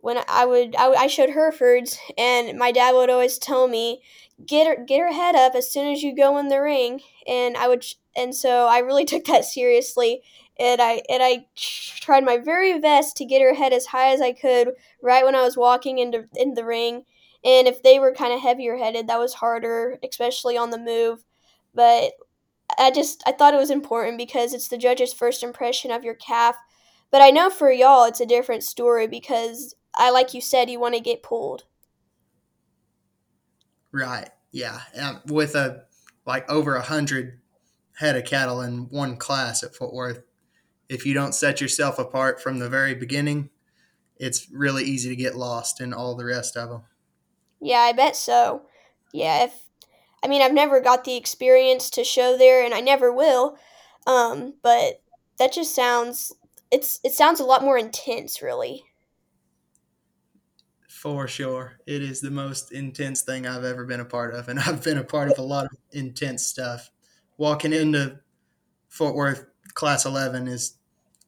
when 0.01 0.17
I 0.29 0.45
would 0.45 0.75
I, 0.77 0.91
I 0.93 1.07
showed 1.07 1.31
Herefords, 1.31 1.99
and 2.17 2.57
my 2.57 2.71
dad 2.71 2.93
would 2.95 3.09
always 3.09 3.37
tell 3.37 3.67
me, 3.67 4.01
"Get 4.45 4.67
her 4.67 4.83
get 4.83 4.99
her 4.99 5.11
head 5.13 5.35
up 5.35 5.55
as 5.55 5.71
soon 5.71 5.91
as 5.91 6.03
you 6.03 6.15
go 6.15 6.37
in 6.37 6.49
the 6.49 6.61
ring," 6.61 7.01
and 7.27 7.57
I 7.57 7.67
would 7.67 7.85
and 8.15 8.35
so 8.35 8.67
I 8.67 8.79
really 8.79 9.05
took 9.07 9.25
that 9.25 9.45
seriously, 9.45 10.21
and 10.59 10.81
I 10.81 11.01
and 11.09 11.23
I 11.23 11.47
tried 11.55 12.25
my 12.25 12.37
very 12.37 12.79
best 12.79 13.17
to 13.17 13.25
get 13.25 13.41
her 13.41 13.55
head 13.55 13.73
as 13.73 13.87
high 13.87 14.11
as 14.13 14.21
I 14.21 14.33
could 14.33 14.71
right 15.01 15.25
when 15.25 15.35
I 15.35 15.43
was 15.43 15.57
walking 15.57 15.99
into 15.99 16.27
in 16.35 16.53
the 16.55 16.65
ring. 16.65 17.05
And 17.43 17.67
if 17.69 17.83
they 17.83 17.99
were 17.99 18.13
kind 18.13 18.33
of 18.33 18.41
heavier 18.41 18.77
headed, 18.77 19.07
that 19.07 19.19
was 19.19 19.35
harder, 19.35 19.97
especially 20.07 20.57
on 20.57 20.71
the 20.71 20.77
move. 20.79 21.23
But 21.73 22.13
I 22.77 22.91
just 22.91 23.23
I 23.25 23.31
thought 23.31 23.53
it 23.53 23.57
was 23.57 23.71
important 23.71 24.17
because 24.17 24.53
it's 24.53 24.67
the 24.69 24.77
judge's 24.77 25.13
first 25.13 25.43
impression 25.43 25.91
of 25.91 26.03
your 26.03 26.15
calf. 26.15 26.55
But 27.11 27.21
I 27.21 27.31
know 27.31 27.49
for 27.49 27.71
y'all 27.71 28.05
it's 28.05 28.21
a 28.21 28.25
different 28.25 28.63
story 28.63 29.07
because 29.07 29.75
I 29.95 30.11
like 30.11 30.33
you 30.33 30.41
said 30.41 30.69
you 30.69 30.79
want 30.79 30.95
to 30.95 31.01
get 31.01 31.23
pulled. 31.23 31.65
Right. 33.91 34.29
Yeah. 34.51 34.79
And 34.93 35.19
with 35.25 35.55
a 35.55 35.83
like 36.25 36.49
over 36.49 36.75
a 36.75 36.81
hundred 36.81 37.39
head 37.97 38.15
of 38.15 38.25
cattle 38.25 38.61
in 38.61 38.89
one 38.89 39.17
class 39.17 39.63
at 39.63 39.75
Fort 39.75 39.93
Worth, 39.93 40.21
if 40.87 41.05
you 41.05 41.13
don't 41.13 41.35
set 41.35 41.61
yourself 41.61 41.99
apart 41.99 42.41
from 42.41 42.59
the 42.59 42.69
very 42.69 42.95
beginning, 42.95 43.49
it's 44.17 44.49
really 44.51 44.83
easy 44.83 45.09
to 45.09 45.15
get 45.15 45.35
lost 45.35 45.81
in 45.81 45.93
all 45.93 46.15
the 46.15 46.25
rest 46.25 46.57
of 46.57 46.69
them. 46.69 46.81
Yeah, 47.61 47.79
I 47.79 47.93
bet 47.93 48.15
so. 48.15 48.63
Yeah, 49.13 49.45
if 49.45 49.53
I 50.23 50.27
mean 50.27 50.41
I've 50.41 50.53
never 50.53 50.81
got 50.81 51.03
the 51.03 51.15
experience 51.15 51.89
to 51.91 52.03
show 52.03 52.37
there 52.37 52.63
and 52.63 52.73
I 52.73 52.81
never 52.81 53.11
will. 53.11 53.57
Um, 54.05 54.53
but 54.61 55.01
that 55.37 55.53
just 55.53 55.73
sounds 55.73 56.33
it's 56.71 56.99
it 57.03 57.13
sounds 57.13 57.39
a 57.39 57.45
lot 57.45 57.63
more 57.63 57.77
intense 57.77 58.41
really. 58.41 58.83
For 60.99 61.29
sure. 61.29 61.79
It 61.85 62.01
is 62.01 62.19
the 62.19 62.29
most 62.29 62.73
intense 62.73 63.21
thing 63.21 63.47
I've 63.47 63.63
ever 63.63 63.85
been 63.85 64.01
a 64.01 64.05
part 64.05 64.33
of. 64.33 64.49
And 64.49 64.59
I've 64.67 64.83
been 64.83 64.97
a 64.97 65.03
part 65.03 65.31
of 65.31 65.37
a 65.37 65.43
lot 65.43 65.65
of 65.65 65.71
intense 65.91 66.45
stuff. 66.45 66.91
Walking 67.37 67.71
into 67.71 68.19
Fort 68.89 69.15
Worth 69.15 69.45
Class 69.75 70.05
11 70.05 70.49
is 70.49 70.75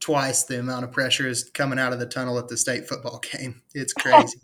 twice 0.01 0.43
the 0.43 0.59
amount 0.59 0.83
of 0.83 0.91
pressure 0.91 1.25
is 1.25 1.49
coming 1.53 1.79
out 1.79 1.93
of 1.93 1.99
the 1.99 2.05
tunnel 2.05 2.37
at 2.37 2.49
the 2.49 2.57
state 2.57 2.85
football 2.85 3.19
game. 3.31 3.61
It's 3.73 3.93
crazy. 3.93 4.41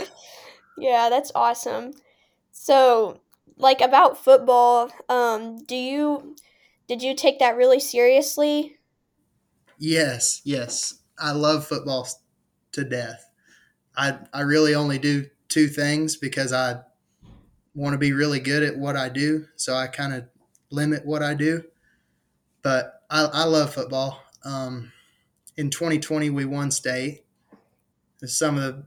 yeah, 0.76 1.08
that's 1.08 1.30
awesome. 1.36 1.92
So, 2.50 3.20
like 3.56 3.80
about 3.80 4.24
football, 4.24 4.90
um, 5.08 5.58
do 5.64 5.76
you 5.76 6.34
did 6.88 7.00
you 7.00 7.14
take 7.14 7.38
that 7.38 7.56
really 7.56 7.78
seriously? 7.78 8.76
Yes, 9.78 10.40
yes. 10.44 10.94
I 11.18 11.32
love 11.32 11.66
football 11.66 12.08
to 12.72 12.84
death. 12.84 13.28
I 13.96 14.18
I 14.32 14.42
really 14.42 14.74
only 14.74 14.98
do 14.98 15.26
two 15.48 15.68
things 15.68 16.16
because 16.16 16.52
I 16.52 16.80
want 17.74 17.94
to 17.94 17.98
be 17.98 18.12
really 18.12 18.40
good 18.40 18.62
at 18.62 18.78
what 18.78 18.96
I 18.96 19.08
do, 19.08 19.48
so 19.56 19.74
I 19.76 19.86
kind 19.88 20.14
of 20.14 20.26
limit 20.70 21.06
what 21.06 21.22
I 21.22 21.34
do. 21.34 21.64
But 22.62 23.02
I, 23.10 23.24
I 23.24 23.44
love 23.44 23.74
football. 23.74 24.22
Um, 24.44 24.92
in 25.56 25.70
2020, 25.70 26.30
we 26.30 26.44
won 26.44 26.70
state. 26.70 27.24
Some 28.24 28.56
of 28.58 28.62
the 28.62 28.86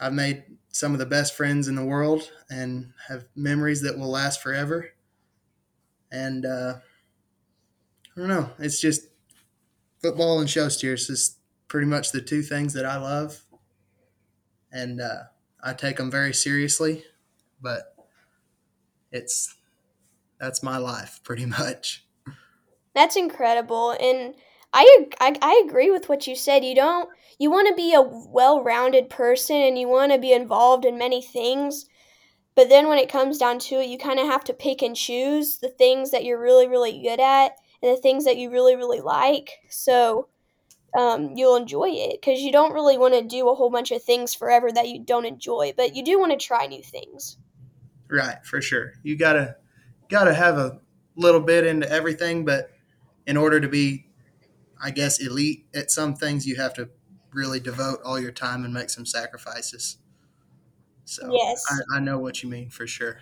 I've 0.00 0.12
made 0.14 0.44
some 0.70 0.92
of 0.92 0.98
the 1.00 1.06
best 1.06 1.34
friends 1.36 1.68
in 1.68 1.76
the 1.76 1.84
world 1.84 2.30
and 2.50 2.92
have 3.08 3.26
memories 3.36 3.82
that 3.82 3.98
will 3.98 4.10
last 4.10 4.42
forever. 4.42 4.90
And 6.10 6.44
uh, 6.44 6.74
I 8.16 8.20
don't 8.20 8.28
know. 8.28 8.50
It's 8.58 8.80
just 8.80 9.02
football 10.02 10.40
and 10.40 10.50
show 10.50 10.68
steers 10.68 11.08
is 11.08 11.36
pretty 11.68 11.86
much 11.86 12.12
the 12.12 12.20
two 12.20 12.42
things 12.42 12.74
that 12.74 12.84
I 12.84 12.96
love, 12.96 13.44
and 14.70 15.00
uh, 15.00 15.24
I 15.62 15.72
take 15.72 15.96
them 15.96 16.10
very 16.10 16.34
seriously. 16.34 17.04
But 17.60 17.94
it's 19.10 19.54
that's 20.38 20.62
my 20.62 20.76
life 20.76 21.20
pretty 21.22 21.46
much. 21.58 22.04
That's 22.94 23.16
incredible, 23.16 23.92
and 23.92 24.34
I, 24.72 25.06
I 25.20 25.36
I 25.40 25.64
agree 25.66 25.90
with 25.90 26.08
what 26.08 26.26
you 26.26 26.36
said. 26.36 26.64
You 26.64 26.74
don't 26.74 27.08
you 27.38 27.50
want 27.50 27.68
to 27.68 27.74
be 27.74 27.94
a 27.94 28.02
well-rounded 28.02 29.08
person, 29.08 29.56
and 29.56 29.78
you 29.78 29.88
want 29.88 30.12
to 30.12 30.18
be 30.18 30.32
involved 30.32 30.84
in 30.84 30.98
many 30.98 31.22
things. 31.22 31.86
But 32.54 32.68
then 32.68 32.86
when 32.86 32.98
it 32.98 33.08
comes 33.08 33.38
down 33.38 33.60
to 33.60 33.76
it, 33.76 33.88
you 33.88 33.96
kind 33.96 34.20
of 34.20 34.26
have 34.26 34.44
to 34.44 34.52
pick 34.52 34.82
and 34.82 34.94
choose 34.94 35.56
the 35.56 35.70
things 35.70 36.10
that 36.10 36.22
you're 36.22 36.40
really, 36.40 36.68
really 36.68 37.00
good 37.00 37.18
at 37.18 37.52
and 37.82 37.96
the 37.96 38.00
things 38.00 38.24
that 38.24 38.36
you 38.36 38.50
really, 38.50 38.76
really 38.76 39.00
like. 39.00 39.50
So 39.68 40.28
um, 40.96 41.32
you'll 41.34 41.56
enjoy 41.56 41.88
it 41.90 42.20
because 42.20 42.40
you 42.40 42.52
don't 42.52 42.72
really 42.72 42.98
want 42.98 43.14
to 43.14 43.22
do 43.22 43.48
a 43.48 43.54
whole 43.54 43.70
bunch 43.70 43.90
of 43.90 44.02
things 44.02 44.34
forever 44.34 44.70
that 44.70 44.88
you 44.88 45.02
don't 45.04 45.24
enjoy, 45.24 45.72
but 45.76 45.96
you 45.96 46.04
do 46.04 46.18
want 46.18 46.32
to 46.32 46.38
try 46.38 46.66
new 46.66 46.82
things. 46.82 47.38
Right, 48.08 48.44
for 48.44 48.60
sure. 48.60 48.92
You 49.02 49.16
gotta 49.16 49.56
gotta 50.08 50.34
have 50.34 50.58
a 50.58 50.80
little 51.16 51.40
bit 51.40 51.66
into 51.66 51.90
everything, 51.90 52.44
but 52.44 52.70
in 53.26 53.36
order 53.36 53.58
to 53.58 53.68
be, 53.68 54.06
I 54.82 54.90
guess, 54.90 55.18
elite 55.18 55.66
at 55.74 55.90
some 55.90 56.14
things, 56.14 56.46
you 56.46 56.56
have 56.56 56.74
to 56.74 56.90
really 57.32 57.60
devote 57.60 58.00
all 58.04 58.20
your 58.20 58.32
time 58.32 58.64
and 58.64 58.74
make 58.74 58.90
some 58.90 59.06
sacrifices. 59.06 59.96
So 61.04 61.30
yes, 61.32 61.64
I, 61.70 61.96
I 61.96 62.00
know 62.00 62.18
what 62.18 62.42
you 62.42 62.50
mean 62.50 62.68
for 62.68 62.86
sure. 62.86 63.20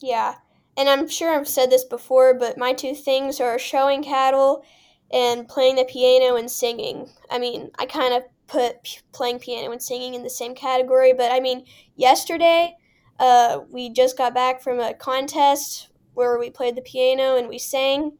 Yeah, 0.00 0.36
and 0.78 0.88
I'm 0.88 1.08
sure 1.08 1.34
I've 1.34 1.48
said 1.48 1.70
this 1.70 1.84
before, 1.84 2.34
but 2.34 2.56
my 2.56 2.72
two 2.72 2.94
things 2.94 3.40
are 3.40 3.58
showing 3.58 4.04
cattle 4.04 4.64
and 5.10 5.48
playing 5.48 5.74
the 5.74 5.84
piano 5.84 6.36
and 6.36 6.48
singing. 6.48 7.10
I 7.28 7.40
mean, 7.40 7.72
I 7.80 7.84
kind 7.84 8.14
of 8.14 8.22
put 8.46 9.02
playing 9.12 9.40
piano 9.40 9.72
and 9.72 9.82
singing 9.82 10.14
in 10.14 10.22
the 10.22 10.30
same 10.30 10.54
category, 10.54 11.12
but 11.12 11.32
I 11.32 11.40
mean, 11.40 11.66
yesterday 11.96 12.76
uh, 13.18 13.60
we 13.68 13.90
just 13.90 14.16
got 14.16 14.34
back 14.34 14.62
from 14.62 14.78
a 14.78 14.94
contest 14.94 15.88
where 16.14 16.38
we 16.38 16.48
played 16.48 16.76
the 16.76 16.82
piano 16.82 17.36
and 17.36 17.48
we 17.48 17.58
sang, 17.58 18.16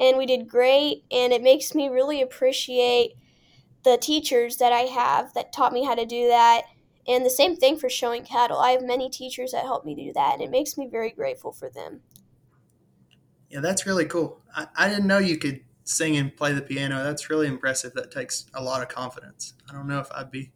and 0.00 0.18
we 0.18 0.26
did 0.26 0.48
great, 0.48 1.04
and 1.12 1.32
it 1.32 1.42
makes 1.42 1.76
me 1.76 1.88
really 1.88 2.20
appreciate 2.22 3.12
the 3.84 3.96
teachers 3.96 4.56
that 4.56 4.72
I 4.72 4.80
have 4.80 5.32
that 5.34 5.52
taught 5.52 5.72
me 5.72 5.84
how 5.84 5.94
to 5.94 6.04
do 6.04 6.26
that. 6.26 6.62
And 7.10 7.26
the 7.26 7.30
same 7.30 7.56
thing 7.56 7.76
for 7.76 7.90
showing 7.90 8.22
cattle. 8.22 8.58
I 8.58 8.70
have 8.70 8.84
many 8.84 9.10
teachers 9.10 9.50
that 9.50 9.64
help 9.64 9.84
me 9.84 9.96
do 9.96 10.12
that, 10.12 10.34
and 10.34 10.42
it 10.42 10.50
makes 10.50 10.78
me 10.78 10.86
very 10.88 11.10
grateful 11.10 11.50
for 11.50 11.68
them. 11.68 12.02
Yeah, 13.48 13.58
that's 13.58 13.84
really 13.84 14.04
cool. 14.04 14.40
I, 14.54 14.68
I 14.76 14.88
didn't 14.88 15.08
know 15.08 15.18
you 15.18 15.36
could 15.36 15.60
sing 15.82 16.16
and 16.16 16.34
play 16.36 16.52
the 16.52 16.62
piano. 16.62 17.02
That's 17.02 17.28
really 17.28 17.48
impressive. 17.48 17.94
That 17.94 18.12
takes 18.12 18.46
a 18.54 18.62
lot 18.62 18.80
of 18.80 18.88
confidence. 18.88 19.54
I 19.68 19.72
don't 19.72 19.88
know 19.88 19.98
if 19.98 20.06
I'd 20.12 20.30
be. 20.30 20.52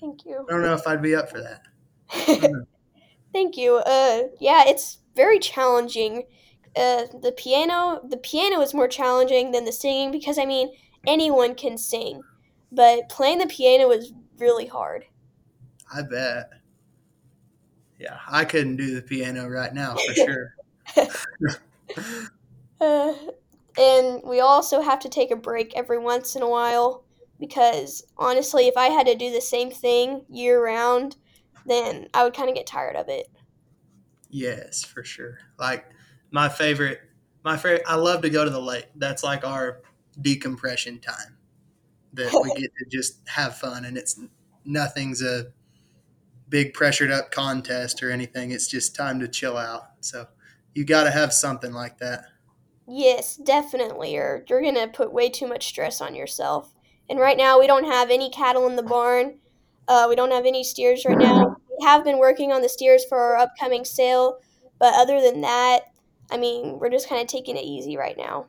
Thank 0.00 0.24
you. 0.24 0.46
I 0.48 0.52
don't 0.52 0.62
know 0.62 0.74
if 0.74 0.86
I'd 0.86 1.02
be 1.02 1.16
up 1.16 1.28
for 1.28 1.40
that. 1.40 1.66
Thank 3.32 3.56
you. 3.56 3.78
Uh, 3.78 4.28
yeah, 4.38 4.62
it's 4.64 4.98
very 5.16 5.40
challenging. 5.40 6.22
Uh, 6.76 7.06
the 7.20 7.34
piano, 7.36 8.00
the 8.08 8.18
piano 8.18 8.60
is 8.60 8.74
more 8.74 8.86
challenging 8.86 9.50
than 9.50 9.64
the 9.64 9.72
singing 9.72 10.12
because 10.12 10.38
I 10.38 10.44
mean 10.44 10.70
anyone 11.04 11.56
can 11.56 11.76
sing, 11.76 12.22
but 12.70 13.08
playing 13.08 13.38
the 13.38 13.48
piano 13.48 13.90
is 13.90 14.12
really 14.38 14.66
hard. 14.66 15.06
I 15.92 16.02
bet. 16.02 16.50
Yeah, 17.98 18.18
I 18.28 18.44
couldn't 18.44 18.76
do 18.76 18.94
the 18.94 19.02
piano 19.02 19.48
right 19.48 19.72
now 19.72 19.94
for 19.94 20.14
sure. 20.14 20.54
uh, 22.80 23.14
and 23.78 24.22
we 24.24 24.40
also 24.40 24.80
have 24.80 25.00
to 25.00 25.08
take 25.08 25.30
a 25.30 25.36
break 25.36 25.74
every 25.74 25.98
once 25.98 26.36
in 26.36 26.42
a 26.42 26.48
while 26.48 27.04
because 27.38 28.04
honestly, 28.18 28.66
if 28.66 28.76
I 28.76 28.88
had 28.88 29.06
to 29.06 29.14
do 29.14 29.30
the 29.30 29.40
same 29.40 29.70
thing 29.70 30.24
year 30.28 30.62
round, 30.62 31.16
then 31.66 32.08
I 32.14 32.24
would 32.24 32.34
kind 32.34 32.48
of 32.48 32.54
get 32.54 32.66
tired 32.66 32.96
of 32.96 33.08
it. 33.08 33.28
Yes, 34.28 34.84
for 34.84 35.04
sure. 35.04 35.38
Like 35.58 35.86
my 36.30 36.48
favorite, 36.48 37.00
my 37.44 37.56
favorite. 37.56 37.82
I 37.86 37.96
love 37.96 38.22
to 38.22 38.30
go 38.30 38.44
to 38.44 38.50
the 38.50 38.60
lake. 38.60 38.88
That's 38.96 39.22
like 39.22 39.44
our 39.46 39.82
decompression 40.20 40.98
time. 40.98 41.36
That 42.14 42.32
we 42.42 42.50
get 42.60 42.70
to 42.78 42.86
just 42.90 43.26
have 43.28 43.56
fun, 43.56 43.84
and 43.84 43.96
it's 43.96 44.18
nothing's 44.64 45.22
a 45.22 45.52
big 46.48 46.74
pressured 46.74 47.10
up 47.10 47.30
contest 47.30 48.02
or 48.02 48.10
anything. 48.10 48.50
It's 48.50 48.68
just 48.68 48.94
time 48.94 49.20
to 49.20 49.28
chill 49.28 49.56
out. 49.56 49.88
So 50.00 50.26
you 50.74 50.84
got 50.84 51.04
to 51.04 51.10
have 51.10 51.32
something 51.32 51.72
like 51.72 51.98
that. 51.98 52.26
Yes, 52.88 53.36
definitely, 53.36 54.16
or 54.16 54.44
you're 54.48 54.60
going 54.60 54.74
to 54.76 54.86
put 54.86 55.12
way 55.12 55.28
too 55.28 55.48
much 55.48 55.66
stress 55.66 56.00
on 56.00 56.14
yourself. 56.14 56.72
And 57.10 57.18
right 57.18 57.36
now, 57.36 57.58
we 57.58 57.66
don't 57.66 57.90
have 57.90 58.10
any 58.10 58.30
cattle 58.30 58.66
in 58.66 58.76
the 58.76 58.82
barn. 58.82 59.38
Uh, 59.88 60.06
we 60.08 60.16
don't 60.16 60.30
have 60.30 60.46
any 60.46 60.62
steers 60.62 61.04
right 61.04 61.18
now. 61.18 61.56
We 61.68 61.84
have 61.84 62.04
been 62.04 62.18
working 62.18 62.52
on 62.52 62.62
the 62.62 62.68
steers 62.68 63.04
for 63.04 63.18
our 63.18 63.36
upcoming 63.36 63.84
sale, 63.84 64.38
but 64.78 64.94
other 64.94 65.20
than 65.20 65.40
that, 65.40 65.92
I 66.30 66.36
mean, 66.36 66.78
we're 66.78 66.90
just 66.90 67.08
kind 67.08 67.20
of 67.20 67.28
taking 67.28 67.56
it 67.56 67.64
easy 67.64 67.96
right 67.96 68.16
now. 68.16 68.46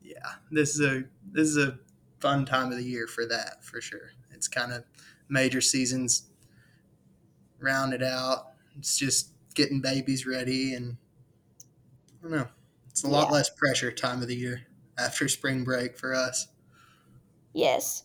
Yeah, 0.00 0.16
this 0.50 0.74
is 0.74 0.80
a 0.80 1.04
this 1.32 1.48
is 1.48 1.56
a 1.56 1.78
fun 2.20 2.44
time 2.44 2.70
of 2.70 2.78
the 2.78 2.84
year 2.84 3.06
for 3.06 3.26
that 3.26 3.64
for 3.64 3.80
sure. 3.80 4.12
It's 4.30 4.46
kind 4.46 4.72
of 4.72 4.84
major 5.28 5.60
seasons 5.60 6.28
rounded 7.62 8.02
out. 8.02 8.48
It's 8.76 8.96
just 8.98 9.30
getting 9.54 9.80
babies 9.80 10.26
ready, 10.26 10.74
and 10.74 10.96
I 12.18 12.22
don't 12.22 12.32
know. 12.32 12.48
It's 12.90 13.04
a 13.04 13.08
lot 13.08 13.28
Yeah. 13.28 13.34
less 13.34 13.50
pressure 13.50 13.90
time 13.92 14.22
of 14.22 14.28
the 14.28 14.36
year 14.36 14.66
after 14.98 15.28
spring 15.28 15.64
break 15.64 15.96
for 15.96 16.14
us. 16.14 16.48
Yes. 17.54 18.04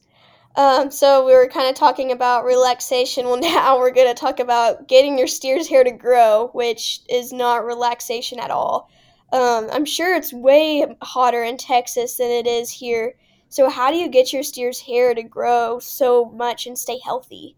Um, 0.56 0.90
so 0.90 1.26
we 1.26 1.34
were 1.34 1.48
kind 1.48 1.68
of 1.70 1.76
talking 1.76 2.12
about 2.12 2.44
relaxation. 2.46 3.26
Well, 3.26 3.38
now 3.42 3.78
we're 3.78 3.92
going 3.92 4.08
to 4.08 4.20
talk 4.20 4.40
about 4.40 4.88
getting 4.88 5.18
your 5.18 5.28
steer's 5.28 5.68
hair 5.68 5.84
to 5.84 5.92
grow, 5.92 6.50
which 6.54 7.02
is 7.10 7.32
not 7.32 7.66
relaxation 7.66 8.40
at 8.40 8.52
all. 8.52 8.90
Um, 9.32 9.68
I'm 9.72 9.86
sure 9.86 10.16
it's 10.16 10.34
way 10.34 10.86
hotter 11.02 11.44
in 11.44 11.58
Texas 11.58 12.18
than 12.18 12.30
it 12.32 12.48
is 12.48 12.72
here. 12.72 13.16
So 13.50 13.70
how 13.70 13.92
do 13.92 13.98
you 13.98 14.10
get 14.10 14.34
your 14.34 14.44
steer's 14.44 14.80
hair 14.82 15.14
to 15.14 15.24
grow 15.24 15.80
so 15.80 16.26
much 16.26 16.66
and 16.66 16.78
stay 16.78 17.00
healthy? 17.04 17.56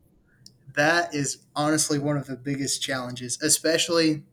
That 0.79 1.13
is 1.13 1.39
honestly 1.57 1.99
one 1.99 2.15
of 2.15 2.27
the 2.27 2.37
biggest 2.37 2.81
challenges, 2.81 3.37
especially 3.41 4.23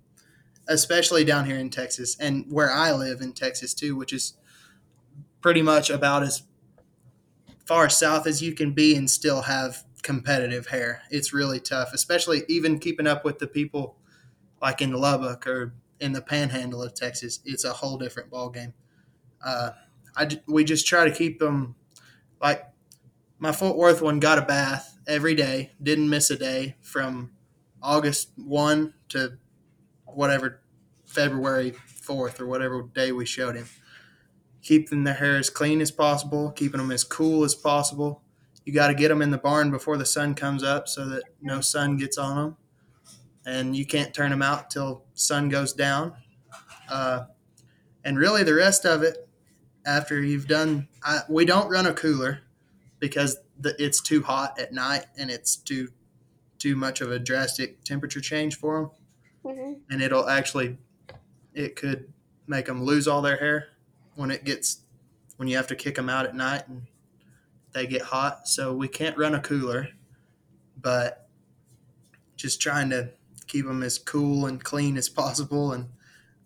especially 0.69 1.25
down 1.25 1.45
here 1.45 1.59
in 1.59 1.71
Texas 1.71 2.17
and 2.21 2.45
where 2.49 2.71
I 2.71 2.93
live 2.93 3.21
in 3.21 3.33
Texas 3.33 3.75
too, 3.75 3.97
which 3.97 4.13
is 4.13 4.35
pretty 5.41 5.61
much 5.61 5.91
about 5.91 6.23
as 6.23 6.45
far 7.65 7.89
south 7.89 8.29
as 8.29 8.43
you 8.43 8.55
can 8.55 8.71
be 8.71 8.95
and 8.95 9.11
still 9.11 9.43
have 9.43 9.83
competitive 10.05 10.69
hair. 10.69 11.03
It's 11.11 11.33
really 11.33 11.59
tough, 11.59 11.93
especially 11.93 12.45
even 12.47 12.79
keeping 12.79 13.09
up 13.09 13.25
with 13.25 13.41
the 13.41 13.49
people 13.49 13.97
like 14.63 14.81
in 14.81 14.93
Lubbock 14.93 15.49
or 15.49 15.75
in 15.99 16.13
the 16.13 16.23
Panhandle 16.23 16.81
of 16.81 16.95
Texas, 16.95 17.41
it's 17.45 17.65
a 17.65 17.73
whole 17.73 17.99
different 17.99 18.31
ball 18.31 18.51
game. 18.51 18.73
Uh, 19.45 19.71
I 20.15 20.29
we 20.47 20.63
just 20.63 20.87
try 20.87 21.07
to 21.07 21.11
keep 21.13 21.41
them 21.41 21.75
like 22.41 22.65
my 23.41 23.51
Fort 23.51 23.77
Worth 23.77 24.01
one 24.01 24.21
got 24.21 24.39
a 24.39 24.43
bath 24.43 24.96
every 25.07 25.35
day, 25.35 25.73
didn't 25.83 26.09
miss 26.09 26.31
a 26.31 26.37
day 26.37 26.77
from 26.81 27.33
August 27.83 28.31
one 28.37 28.95
to 29.11 29.39
whatever 30.05 30.61
February 31.05 31.73
fourth 31.87 32.41
or 32.41 32.47
whatever 32.47 32.83
day 32.83 33.13
we 33.13 33.27
showed 33.27 33.57
him. 33.57 33.69
Keeping 34.63 35.05
their 35.05 35.15
hair 35.15 35.37
as 35.37 35.51
clean 35.51 35.81
as 35.81 35.91
possible, 35.91 36.51
keeping 36.51 36.79
them 36.79 36.91
as 36.91 37.05
cool 37.05 37.45
as 37.45 37.55
possible. 37.55 38.23
You 38.65 38.73
got 38.73 38.89
to 38.89 38.95
get 38.95 39.09
them 39.09 39.23
in 39.23 39.31
the 39.31 39.39
barn 39.39 39.71
before 39.71 39.97
the 39.97 40.05
sun 40.05 40.35
comes 40.35 40.65
up 40.65 40.89
so 40.89 41.07
that 41.07 41.23
no 41.41 41.61
sun 41.61 41.97
gets 41.97 42.19
on 42.19 42.37
them, 42.37 42.57
and 43.47 43.77
you 43.77 43.87
can't 43.87 44.13
turn 44.13 44.31
them 44.31 44.43
out 44.43 44.71
till 44.71 45.05
sun 45.15 45.49
goes 45.49 45.73
down. 45.73 46.15
Uh, 46.89 47.27
and 48.05 48.19
really, 48.19 48.43
the 48.43 48.55
rest 48.55 48.85
of 48.85 49.05
it, 49.05 49.29
after 49.85 50.21
you've 50.21 50.49
done, 50.49 50.89
I, 51.05 51.21
we 51.29 51.45
don't 51.45 51.69
run 51.69 51.87
a 51.87 51.93
cooler 51.93 52.41
because 52.99 53.37
the, 53.59 53.75
it's 53.83 54.01
too 54.01 54.23
hot 54.23 54.59
at 54.59 54.73
night 54.73 55.07
and 55.19 55.31
it's 55.31 55.57
too 55.57 55.89
too 56.59 56.75
much 56.77 57.01
of 57.01 57.11
a 57.11 57.19
drastic 57.19 57.85
temperature 57.85 58.21
change 58.21 58.57
for 58.57 58.93
them, 59.45 59.55
hmm 59.55 59.73
and 59.91 60.03
it'll 60.03 60.29
actually 60.29 60.79
it 61.55 61.77
could 61.77 62.13
make 62.47 62.67
them 62.67 62.83
lose 62.83 63.09
all 63.09 63.23
their 63.23 63.37
hair 63.37 63.69
when 64.15 64.31
it 64.31 64.45
gets 64.45 64.81
when 65.37 65.49
you 65.49 65.57
have 65.57 65.67
to 65.67 65.77
kick 65.77 65.95
them 65.95 66.09
out 66.09 66.27
at 66.27 66.35
night 66.35 66.67
and 66.69 66.87
they 67.73 67.87
get 67.87 68.03
hot. 68.03 68.49
So 68.49 68.73
we 68.73 68.89
can't 68.89 69.17
run 69.19 69.35
a 69.35 69.41
cooler, 69.41 69.89
but 70.81 71.29
just 72.37 72.61
trying 72.61 72.91
to 72.91 73.11
keep 73.47 73.67
them 73.67 73.83
as 73.83 73.99
cool 73.99 74.47
and 74.47 74.63
clean 74.63 74.97
as 74.97 75.09
possible, 75.09 75.73
and 75.73 75.89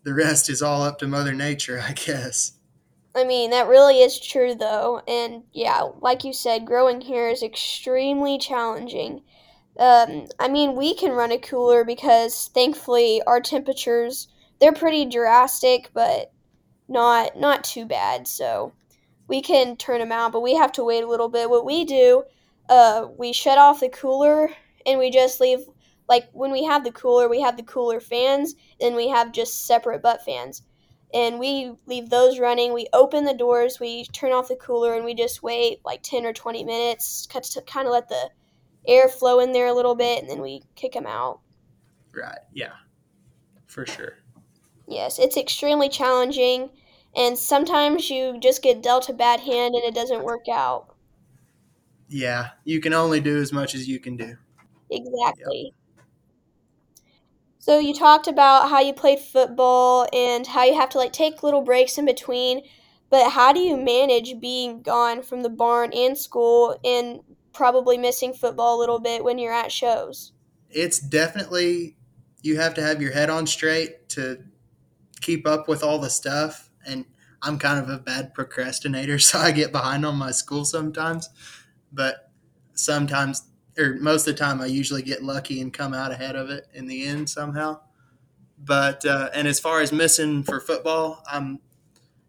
the 0.02 0.14
rest 0.14 0.49
is 0.49 0.62
all 0.62 0.83
up 0.83 0.99
to 0.99 1.07
Mother 1.07 1.33
Nature, 1.33 1.83
I 1.87 1.93
guess. 1.93 2.52
I 3.14 3.25
mean, 3.25 3.50
that 3.50 3.67
really 3.67 4.02
is 4.02 4.21
true, 4.21 4.55
though. 4.55 5.02
And 5.09 5.43
yeah, 5.52 5.88
like 6.00 6.25
you 6.25 6.33
said, 6.33 6.67
growing 6.67 7.00
hair 7.00 7.29
is 7.29 7.43
extremely 7.43 8.38
challenging. 8.38 9.23
Um, 9.79 10.26
I 10.38 10.49
mean, 10.49 10.76
we 10.76 10.95
can 10.95 11.12
run 11.12 11.33
a 11.33 11.38
cooler 11.38 11.85
because 11.85 12.50
thankfully 12.55 13.23
our 13.26 13.40
temperatures 13.40 14.29
they're 14.61 14.73
pretty 14.73 15.07
drastic, 15.07 15.90
but 15.95 16.33
not 16.88 17.37
not 17.37 17.64
too 17.64 17.87
bad. 17.87 18.29
So 18.29 18.73
we 19.26 19.40
can 19.40 19.76
turn 19.76 20.00
them 20.00 20.12
out, 20.12 20.33
but 20.33 20.43
we 20.43 20.55
have 20.55 20.73
to 20.73 20.85
wait 20.85 21.02
a 21.02 21.09
little 21.09 21.29
bit. 21.29 21.50
What 21.50 21.64
we 21.64 21.85
do, 21.85 22.25
uh, 22.69 23.09
we 23.17 23.33
shut 23.33 23.59
off 23.59 23.81
the 23.81 23.88
cooler 23.88 24.50
and 24.87 24.99
we 24.99 25.11
just 25.11 25.40
leave. 25.40 25.61
Like 26.09 26.29
when 26.33 26.50
we 26.50 26.64
have 26.64 26.85
the 26.85 26.93
cooler, 26.93 27.29
we 27.29 27.40
have 27.40 27.57
the 27.57 27.62
cooler 27.62 28.00
fans, 28.00 28.55
and 28.81 28.97
we 28.97 29.09
have 29.09 29.33
just 29.33 29.67
separate 29.67 30.02
butt 30.02 30.25
fans 30.25 30.62
and 31.12 31.38
we 31.38 31.73
leave 31.87 32.11
those 32.11 32.38
running. 32.38 32.73
We 32.73 32.87
open 32.93 33.25
the 33.25 33.35
doors, 33.35 33.81
we 33.81 34.05
turn 34.07 34.33
off 34.33 34.49
the 34.49 34.57
cooler, 34.57 34.95
and 34.95 35.05
we 35.05 35.14
just 35.14 35.43
wait 35.43 35.81
like 35.85 36.02
10 36.02 36.25
or 36.25 36.33
20 36.33 36.64
minutes 36.64 37.26
to 37.26 37.62
kind 37.62 37.87
of 37.87 37.93
let 37.93 38.09
the 38.09 38.31
air 38.87 39.09
flow 39.09 39.40
in 39.40 39.52
there 39.52 39.67
a 39.67 39.75
little 39.75 39.95
bit, 39.95 40.21
and 40.21 40.31
then 40.31 40.40
we 40.40 40.62
kick 40.75 40.93
them 40.93 41.07
out. 41.07 41.40
Right. 42.14 42.38
Yeah. 42.52 42.73
For 43.67 43.87
sure. 43.87 44.19
Yes, 44.88 45.19
it's 45.19 45.37
extremely 45.37 45.88
challenging, 45.88 46.71
and 47.14 47.38
sometimes 47.38 48.11
you 48.11 48.38
just 48.40 48.62
get 48.62 48.83
dealt 48.83 49.09
a 49.09 49.12
bad 49.12 49.40
hand 49.40 49.75
and 49.75 49.85
it 49.85 49.95
doesn't 49.95 50.25
work 50.25 50.49
out. 50.50 50.95
Yeah. 52.09 52.50
You 52.64 52.81
can 52.81 52.93
only 52.93 53.21
do 53.21 53.38
as 53.40 53.52
much 53.52 53.75
as 53.75 53.88
you 53.88 54.00
can 54.00 54.17
do. 54.17 54.37
Yep. 54.90 55.73
So 57.61 57.79
you 57.79 57.93
talked 57.93 58.26
about 58.26 58.71
how 58.71 58.81
you 58.81 58.95
played 58.95 59.19
football 59.19 60.09
and 60.14 60.46
how 60.46 60.64
you 60.64 60.75
have 60.75 60.88
to 60.90 60.99
like 60.99 61.12
take 61.12 61.42
little 61.42 61.61
breaks 61.61 61.99
in 61.99 62.07
between, 62.07 62.62
but 63.11 63.33
how 63.33 63.53
do 63.53 63.61
you 63.61 63.77
manage 63.77 64.40
being 64.40 64.81
gone 64.81 65.23
from 65.23 65.42
the 65.42 65.51
barn 65.51 65.92
and 65.92 66.16
school 66.16 66.81
and 66.83 67.20
probably 67.53 67.99
missing 67.99 68.33
football 68.33 68.79
a 68.79 68.81
little 68.81 68.99
bit 68.99 69.23
when 69.23 69.38
you're 69.38 69.53
at 69.53 69.70
shows? 69.70 70.33
It's 70.70 70.99
definitely 70.99 71.99
you 72.40 72.57
have 72.57 72.73
to 72.75 72.83
have 72.83 73.03
your 73.03 73.12
head 73.12 73.29
on 73.29 73.46
straight 73.46 74.09
to 74.11 74.42
keep 75.20 75.46
up 75.46 75.68
with 75.68 75.83
all 75.83 75.99
the 75.99 76.09
stuff 76.09 76.70
and 76.87 77.05
I'm 77.42 77.59
kind 77.59 77.79
of 77.79 77.90
a 77.90 77.99
bad 77.99 78.33
procrastinator, 78.33 79.18
so 79.20 79.38
I 79.38 79.51
get 79.53 79.70
behind 79.70 80.07
on 80.07 80.16
my 80.16 80.31
school 80.31 80.64
sometimes. 80.64 81.29
But 81.92 82.31
sometimes, 82.73 83.42
or 83.81 83.95
most 83.95 84.27
of 84.29 84.37
the 84.37 84.38
time, 84.38 84.61
I 84.61 84.66
usually 84.66 85.03
get 85.03 85.23
lucky 85.23 85.61
and 85.61 85.73
come 85.73 85.95
out 85.95 86.12
ahead 86.12 86.37
of 86.37 86.51
it 86.51 86.69
in 86.75 86.87
the 86.87 87.07
end 87.07 87.29
somehow. 87.29 87.81
But 88.62 89.05
uh, 89.07 89.31
and 89.35 89.49
as 89.49 89.59
far 89.59 89.81
as 89.81 89.90
missing 89.90 90.43
for 90.43 90.61
football, 90.61 91.23
I'm 91.31 91.61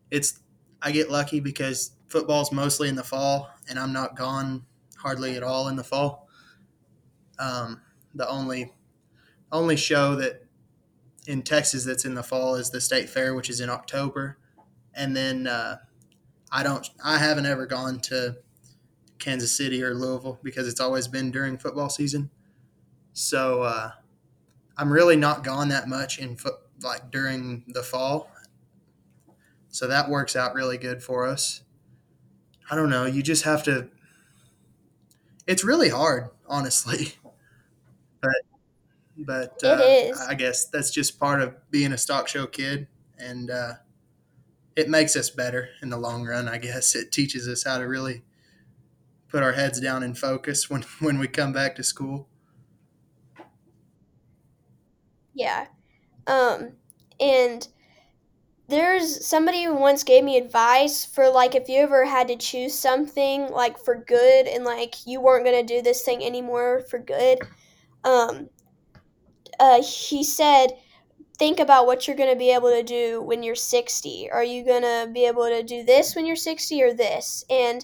it's 0.10 0.40
I 0.82 0.92
get 0.92 1.12
lucky 1.12 1.40
because 1.40 1.92
football's 2.08 2.52
mostly 2.52 2.88
in 2.88 2.96
the 2.96 3.04
fall, 3.04 3.50
and 3.70 3.78
I'm 3.78 3.94
not 3.94 4.16
gone 4.16 4.66
hardly 4.98 5.36
at 5.36 5.44
all 5.44 5.68
in 5.68 5.76
the 5.76 5.84
fall. 5.84 6.28
Um, 7.38 7.82
the 8.16 8.28
only 8.30 8.72
only 9.52 9.76
show 9.76 10.16
that 10.16 10.46
in 11.28 11.42
Texas 11.42 11.84
that's 11.84 12.06
in 12.06 12.16
the 12.16 12.24
fall 12.24 12.56
is 12.56 12.70
the 12.70 12.82
state 12.82 13.10
fair, 13.10 13.36
which 13.36 13.50
is 13.50 13.60
in 13.60 13.70
October, 13.70 14.38
and 14.94 15.16
then 15.16 15.48
uh, 15.48 15.78
I 16.52 16.64
don't 16.64 16.90
I 17.04 17.18
haven't 17.18 17.46
ever 17.46 17.66
gone 17.66 18.00
to 18.02 18.38
Kansas 19.22 19.56
City 19.56 19.82
or 19.82 19.94
Louisville 19.94 20.40
because 20.44 20.68
it's 20.68 20.82
always 20.82 21.08
been 21.08 21.32
during 21.32 21.58
football 21.58 21.90
season. 21.90 22.30
So 23.14 23.64
uh, 23.64 23.92
I'm 24.78 24.92
really 24.92 25.16
not 25.16 25.44
gone 25.44 25.70
that 25.70 25.88
much 25.88 26.20
in 26.20 26.36
foot 26.36 26.56
like 26.84 27.12
during 27.12 27.64
the 27.68 27.84
fall. 27.84 28.30
So 29.70 29.88
that 29.88 30.10
works 30.10 30.36
out 30.36 30.54
really 30.54 30.78
good 30.78 31.02
for 31.02 31.26
us. 31.26 31.62
I 32.70 32.76
don't 32.76 32.90
know. 32.90 33.06
You 33.06 33.22
just 33.22 33.44
have 33.44 33.64
to. 33.64 33.90
It's 35.48 35.64
really 35.64 35.90
hard, 35.90 36.30
honestly, 36.48 37.14
but 38.22 38.32
but 39.18 39.60
It 39.62 39.68
uh, 39.68 39.82
is. 39.84 40.22
I 40.22 40.34
guess 40.34 40.66
that's 40.66 40.92
just 40.92 41.20
part 41.20 41.42
of 41.42 41.56
being 41.70 41.94
a 41.94 41.98
stock 41.98 42.28
show 42.28 42.48
kid, 42.48 42.88
and 43.18 43.50
uh, 43.50 43.74
it 44.76 44.90
makes 44.90 45.16
us 45.16 45.30
better 45.30 45.70
in 45.82 45.90
the 45.90 45.98
long 45.98 46.26
run. 46.26 46.48
I 46.48 46.58
guess 46.58 46.96
it 46.96 47.12
teaches 47.12 47.48
us 47.48 47.64
how 47.64 47.78
to 47.78 47.88
really 47.88 48.24
put 49.32 49.42
our 49.42 49.54
heads 49.54 49.80
down 49.80 50.04
and 50.04 50.18
focus 50.18 50.70
when 50.70 50.82
when 51.00 51.18
we 51.18 51.28
come 51.28 51.54
back 51.54 51.76
to 51.76 51.84
school. 51.84 52.28
Yeah. 55.34 55.68
Um 56.28 56.74
and 57.20 57.68
there's 58.68 59.26
somebody 59.26 59.64
who 59.64 59.76
once 59.76 60.04
gave 60.04 60.24
me 60.24 60.38
advice 60.38 61.06
for 61.06 61.30
like 61.30 61.56
if 61.56 61.68
you 61.68 61.80
ever 61.80 62.06
had 62.06 62.28
to 62.30 62.38
choose 62.38 62.78
something 62.78 63.50
like 63.50 63.78
for 63.78 63.96
good 63.96 64.48
and 64.48 64.64
like 64.64 65.06
you 65.06 65.20
weren't 65.20 65.46
going 65.46 65.66
to 65.68 65.76
do 65.76 65.82
this 65.82 66.04
thing 66.04 66.24
anymore 66.24 66.82
for 66.90 67.00
good. 67.00 67.40
Um 68.04 68.50
uh 69.60 69.82
he 69.82 70.24
said 70.24 70.74
think 71.38 71.60
about 71.60 71.88
what 71.88 72.08
you're 72.08 72.16
going 72.16 72.30
to 72.30 72.38
be 72.38 72.54
able 72.54 72.70
to 72.70 72.84
do 72.84 73.20
when 73.20 73.42
you're 73.42 73.56
60. 73.56 74.30
Are 74.30 74.44
you 74.44 74.64
going 74.64 74.84
to 74.84 75.10
be 75.12 75.26
able 75.26 75.48
to 75.48 75.64
do 75.64 75.84
this 75.84 76.16
when 76.16 76.28
you're 76.28 76.36
60 76.36 76.84
or 76.84 76.94
this? 76.94 77.44
And 77.50 77.84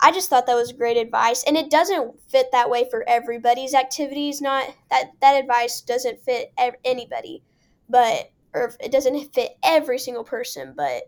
I 0.00 0.12
just 0.12 0.28
thought 0.30 0.46
that 0.46 0.54
was 0.54 0.72
great 0.72 0.96
advice, 0.96 1.44
and 1.46 1.56
it 1.56 1.70
doesn't 1.70 2.20
fit 2.28 2.46
that 2.52 2.70
way 2.70 2.88
for 2.90 3.08
everybody's 3.08 3.74
activities. 3.74 4.40
Not 4.40 4.74
that 4.90 5.12
that 5.20 5.40
advice 5.40 5.80
doesn't 5.80 6.20
fit 6.20 6.52
ev- 6.58 6.76
anybody, 6.84 7.42
but 7.88 8.30
or 8.54 8.72
it 8.80 8.92
doesn't 8.92 9.34
fit 9.34 9.52
every 9.62 9.98
single 9.98 10.24
person. 10.24 10.74
But 10.76 11.04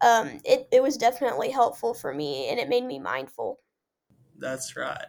um, 0.00 0.40
it 0.44 0.68
it 0.72 0.82
was 0.82 0.96
definitely 0.96 1.50
helpful 1.50 1.94
for 1.94 2.12
me, 2.12 2.48
and 2.48 2.58
it 2.58 2.68
made 2.68 2.84
me 2.84 2.98
mindful. 2.98 3.60
That's 4.38 4.76
right. 4.76 5.06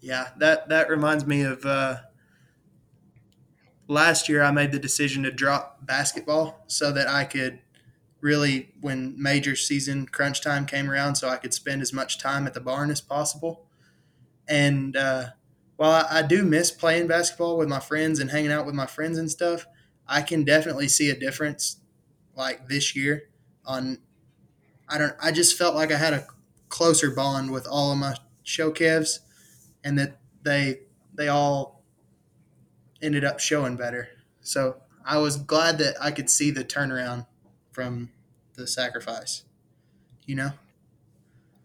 Yeah, 0.00 0.30
that 0.38 0.68
that 0.68 0.88
reminds 0.88 1.26
me 1.26 1.42
of 1.42 1.64
uh, 1.64 1.96
last 3.88 4.28
year. 4.28 4.42
I 4.42 4.50
made 4.50 4.72
the 4.72 4.78
decision 4.78 5.22
to 5.24 5.30
drop 5.30 5.84
basketball 5.86 6.64
so 6.66 6.92
that 6.92 7.08
I 7.08 7.24
could 7.24 7.60
really, 8.24 8.70
when 8.80 9.14
major 9.22 9.54
season 9.54 10.06
crunch 10.06 10.40
time 10.40 10.64
came 10.64 10.90
around, 10.90 11.16
so 11.16 11.28
I 11.28 11.36
could 11.36 11.52
spend 11.52 11.82
as 11.82 11.92
much 11.92 12.18
time 12.18 12.46
at 12.46 12.54
the 12.54 12.60
barn 12.60 12.90
as 12.90 13.02
possible. 13.02 13.66
And 14.48 14.96
uh, 14.96 15.26
while 15.76 15.90
I, 15.90 16.20
I 16.20 16.22
do 16.22 16.42
miss 16.42 16.70
playing 16.70 17.06
basketball 17.06 17.58
with 17.58 17.68
my 17.68 17.80
friends 17.80 18.18
and 18.18 18.30
hanging 18.30 18.50
out 18.50 18.64
with 18.64 18.74
my 18.74 18.86
friends 18.86 19.18
and 19.18 19.30
stuff, 19.30 19.66
I 20.08 20.22
can 20.22 20.42
definitely 20.42 20.88
see 20.88 21.10
a 21.10 21.14
difference 21.14 21.80
like 22.34 22.66
this 22.66 22.96
year 22.96 23.28
on 23.66 23.98
I 24.88 24.98
don't 24.98 25.14
I 25.22 25.30
just 25.30 25.56
felt 25.56 25.74
like 25.74 25.92
I 25.92 25.96
had 25.96 26.14
a 26.14 26.26
closer 26.70 27.10
bond 27.10 27.50
with 27.50 27.66
all 27.66 27.92
of 27.92 27.98
my 27.98 28.16
show 28.42 28.72
kevs 28.72 29.20
and 29.84 29.98
that 29.98 30.18
they 30.42 30.80
they 31.14 31.28
all 31.28 31.82
ended 33.02 33.24
up 33.24 33.38
showing 33.38 33.76
better. 33.76 34.08
So 34.40 34.76
I 35.04 35.18
was 35.18 35.36
glad 35.36 35.76
that 35.78 35.94
I 36.00 36.10
could 36.10 36.30
see 36.30 36.50
the 36.50 36.64
turnaround 36.64 37.26
from 37.74 38.08
the 38.54 38.66
sacrifice. 38.66 39.44
You 40.24 40.36
know? 40.36 40.50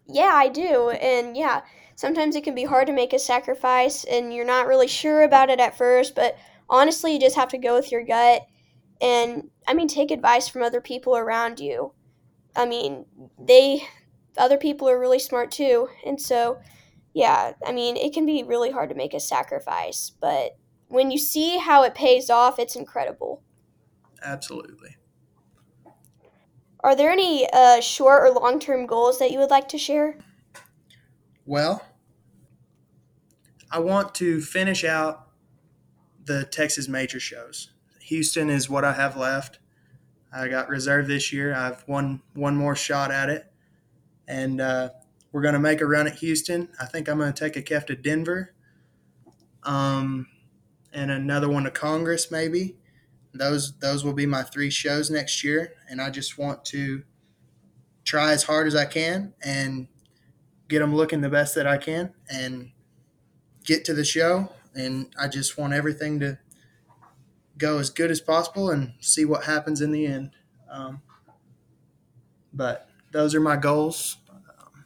Yeah, 0.06 0.32
I 0.34 0.48
do, 0.48 0.90
and 0.90 1.36
yeah, 1.36 1.62
sometimes 1.94 2.36
it 2.36 2.44
can 2.44 2.54
be 2.54 2.64
hard 2.64 2.88
to 2.88 2.92
make 2.92 3.12
a 3.12 3.18
sacrifice, 3.18 4.04
and 4.04 4.34
you're 4.34 4.44
not 4.44 4.66
really 4.66 4.88
sure 4.88 5.22
about 5.22 5.48
it 5.48 5.60
at 5.60 5.78
first, 5.78 6.14
but 6.14 6.36
honestly, 6.68 7.14
you 7.14 7.20
just 7.20 7.36
have 7.36 7.48
to 7.50 7.58
go 7.58 7.74
with 7.74 7.90
your 7.90 8.04
gut 8.04 8.42
and 9.00 9.50
I 9.66 9.74
mean 9.74 9.88
take 9.88 10.10
advice 10.10 10.48
from 10.48 10.62
other 10.62 10.80
people 10.80 11.16
around 11.16 11.58
you. 11.58 11.92
I 12.54 12.66
mean, 12.66 13.06
they 13.38 13.82
other 14.36 14.58
people 14.58 14.88
are 14.88 14.98
really 14.98 15.18
smart 15.18 15.50
too. 15.50 15.88
And 16.04 16.20
so, 16.20 16.60
yeah, 17.14 17.52
I 17.66 17.72
mean, 17.72 17.96
it 17.96 18.12
can 18.12 18.26
be 18.26 18.42
really 18.42 18.70
hard 18.70 18.90
to 18.90 18.94
make 18.94 19.14
a 19.14 19.20
sacrifice, 19.20 20.12
but 20.20 20.56
when 20.88 21.10
you 21.10 21.18
see 21.18 21.58
how 21.58 21.84
it 21.84 21.94
pays 21.94 22.30
off, 22.30 22.58
it's 22.58 22.76
incredible. 22.76 23.42
Absolutely. 24.22 24.96
Are 26.82 26.96
there 26.96 27.10
any 27.10 27.46
uh, 27.52 27.80
short 27.80 28.22
or 28.22 28.30
long 28.30 28.58
term 28.58 28.86
goals 28.86 29.18
that 29.18 29.30
you 29.30 29.38
would 29.38 29.50
like 29.50 29.68
to 29.68 29.78
share? 29.78 30.16
Well, 31.44 31.84
I 33.70 33.80
want 33.80 34.14
to 34.16 34.40
finish 34.40 34.84
out 34.84 35.28
the 36.24 36.44
Texas 36.44 36.88
major 36.88 37.20
shows. 37.20 37.70
Houston 38.00 38.50
is 38.50 38.68
what 38.68 38.84
I 38.84 38.92
have 38.92 39.16
left. 39.16 39.58
I 40.32 40.48
got 40.48 40.68
reserved 40.68 41.08
this 41.08 41.32
year. 41.32 41.54
I 41.54 41.66
have 41.66 41.84
one 41.86 42.22
one 42.34 42.56
more 42.56 42.76
shot 42.76 43.10
at 43.10 43.28
it, 43.28 43.52
and 44.26 44.60
uh, 44.60 44.90
we're 45.32 45.42
going 45.42 45.54
to 45.54 45.60
make 45.60 45.80
a 45.80 45.86
run 45.86 46.06
at 46.06 46.16
Houston. 46.18 46.68
I 46.80 46.86
think 46.86 47.08
I'm 47.08 47.18
going 47.18 47.32
to 47.32 47.38
take 47.38 47.56
a 47.56 47.62
Kef 47.62 47.86
to 47.86 47.96
Denver, 47.96 48.54
um, 49.64 50.28
and 50.92 51.10
another 51.10 51.48
one 51.48 51.64
to 51.64 51.70
Congress 51.70 52.30
maybe. 52.30 52.76
Those 53.32 53.78
those 53.78 54.04
will 54.04 54.12
be 54.12 54.26
my 54.26 54.42
three 54.42 54.70
shows 54.70 55.10
next 55.10 55.44
year, 55.44 55.74
and 55.88 56.00
I 56.00 56.10
just 56.10 56.36
want 56.38 56.64
to 56.66 57.04
try 58.04 58.32
as 58.32 58.44
hard 58.44 58.66
as 58.66 58.74
I 58.74 58.86
can 58.86 59.34
and 59.42 59.88
get 60.68 60.80
them 60.80 60.94
looking 60.94 61.20
the 61.20 61.28
best 61.28 61.54
that 61.54 61.66
I 61.66 61.76
can 61.76 62.14
and 62.28 62.72
get 63.64 63.84
to 63.84 63.94
the 63.94 64.04
show. 64.04 64.52
And 64.74 65.14
I 65.18 65.28
just 65.28 65.58
want 65.58 65.72
everything 65.74 66.20
to 66.20 66.38
go 67.58 67.78
as 67.78 67.90
good 67.90 68.10
as 68.10 68.20
possible 68.20 68.70
and 68.70 68.94
see 69.00 69.24
what 69.24 69.44
happens 69.44 69.80
in 69.80 69.92
the 69.92 70.06
end. 70.06 70.30
Um, 70.70 71.02
but 72.52 72.88
those 73.12 73.34
are 73.34 73.40
my 73.40 73.56
goals. 73.56 74.16
Um, 74.30 74.84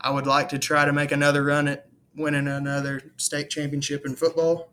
I 0.00 0.10
would 0.10 0.26
like 0.26 0.48
to 0.50 0.58
try 0.58 0.84
to 0.84 0.92
make 0.92 1.12
another 1.12 1.44
run 1.44 1.68
at 1.68 1.88
winning 2.14 2.48
another 2.48 3.12
state 3.16 3.48
championship 3.48 4.04
in 4.04 4.16
football 4.16 4.70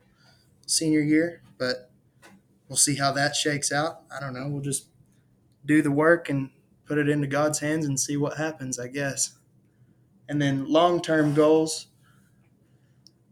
senior 0.65 1.01
year, 1.01 1.41
but 1.57 1.88
we'll 2.69 2.77
see 2.77 2.95
how 2.95 3.11
that 3.11 3.35
shakes 3.35 3.71
out. 3.71 4.03
I 4.15 4.19
don't 4.21 4.33
know. 4.33 4.47
We'll 4.47 4.61
just 4.61 4.87
do 5.65 5.81
the 5.81 5.91
work 5.91 6.29
and 6.29 6.51
put 6.85 6.97
it 6.97 7.09
into 7.09 7.27
God's 7.27 7.59
hands 7.59 7.85
and 7.85 7.99
see 7.99 8.15
what 8.15 8.37
happens, 8.37 8.79
I 8.79 8.87
guess. 8.87 9.37
And 10.29 10.41
then 10.41 10.71
long 10.71 11.01
term 11.01 11.33
goals. 11.33 11.87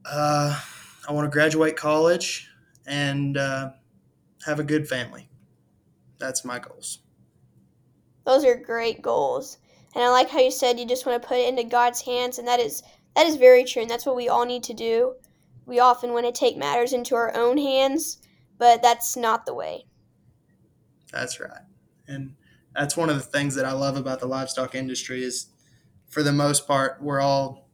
Uh, 0.04 0.60
I 1.08 1.12
want 1.14 1.26
to 1.26 1.32
graduate 1.32 1.76
college 1.76 2.50
and 2.86 3.38
uh, 3.38 3.72
have 4.46 4.60
a 4.60 4.64
good 4.64 4.88
family. 4.88 5.30
That's 6.20 6.44
my 6.44 6.60
goals. 6.60 7.00
Those 8.26 8.44
are 8.44 8.56
great 8.56 9.02
goals. 9.02 9.58
And 9.96 10.04
I 10.04 10.10
like 10.10 10.30
how 10.30 10.40
you 10.40 10.52
said 10.52 10.80
you 10.80 10.86
just 10.86 11.06
want 11.06 11.22
to 11.22 11.28
put 11.28 11.38
it 11.38 11.48
into 11.48 11.64
God's 11.64 12.02
hands 12.02 12.40
and 12.40 12.48
that 12.48 12.60
is 12.60 12.84
that 13.16 13.26
is 13.26 13.36
very 13.36 13.64
true 13.64 13.82
and 13.82 13.90
that's 13.90 14.06
what 14.06 14.16
we 14.16 14.30
all 14.30 14.46
need 14.46 14.64
to 14.64 14.74
do. 14.74 15.16
We 15.66 15.80
often 15.80 16.14
want 16.14 16.26
to 16.26 16.32
take 16.32 16.58
matters 16.58 16.94
into 16.94 17.16
our 17.16 17.36
own 17.36 17.58
hands, 17.58 18.20
but 18.58 18.82
that's 18.82 19.16
not 19.16 19.46
the 19.46 19.54
way. 19.54 19.86
That's 21.12 21.40
right. 21.40 21.62
And 22.08 22.36
that's 22.76 22.96
one 22.96 23.10
of 23.10 23.16
the 23.16 23.22
things 23.22 23.56
that 23.56 23.66
I 23.66 23.72
love 23.72 23.98
about 23.98 24.20
the 24.20 24.28
livestock 24.28 24.76
industry 24.76 25.24
is 25.24 25.48
for 26.08 26.24
the 26.24 26.32
most 26.32 26.68
part 26.68 27.02
we're 27.02 27.20
all 27.20 27.70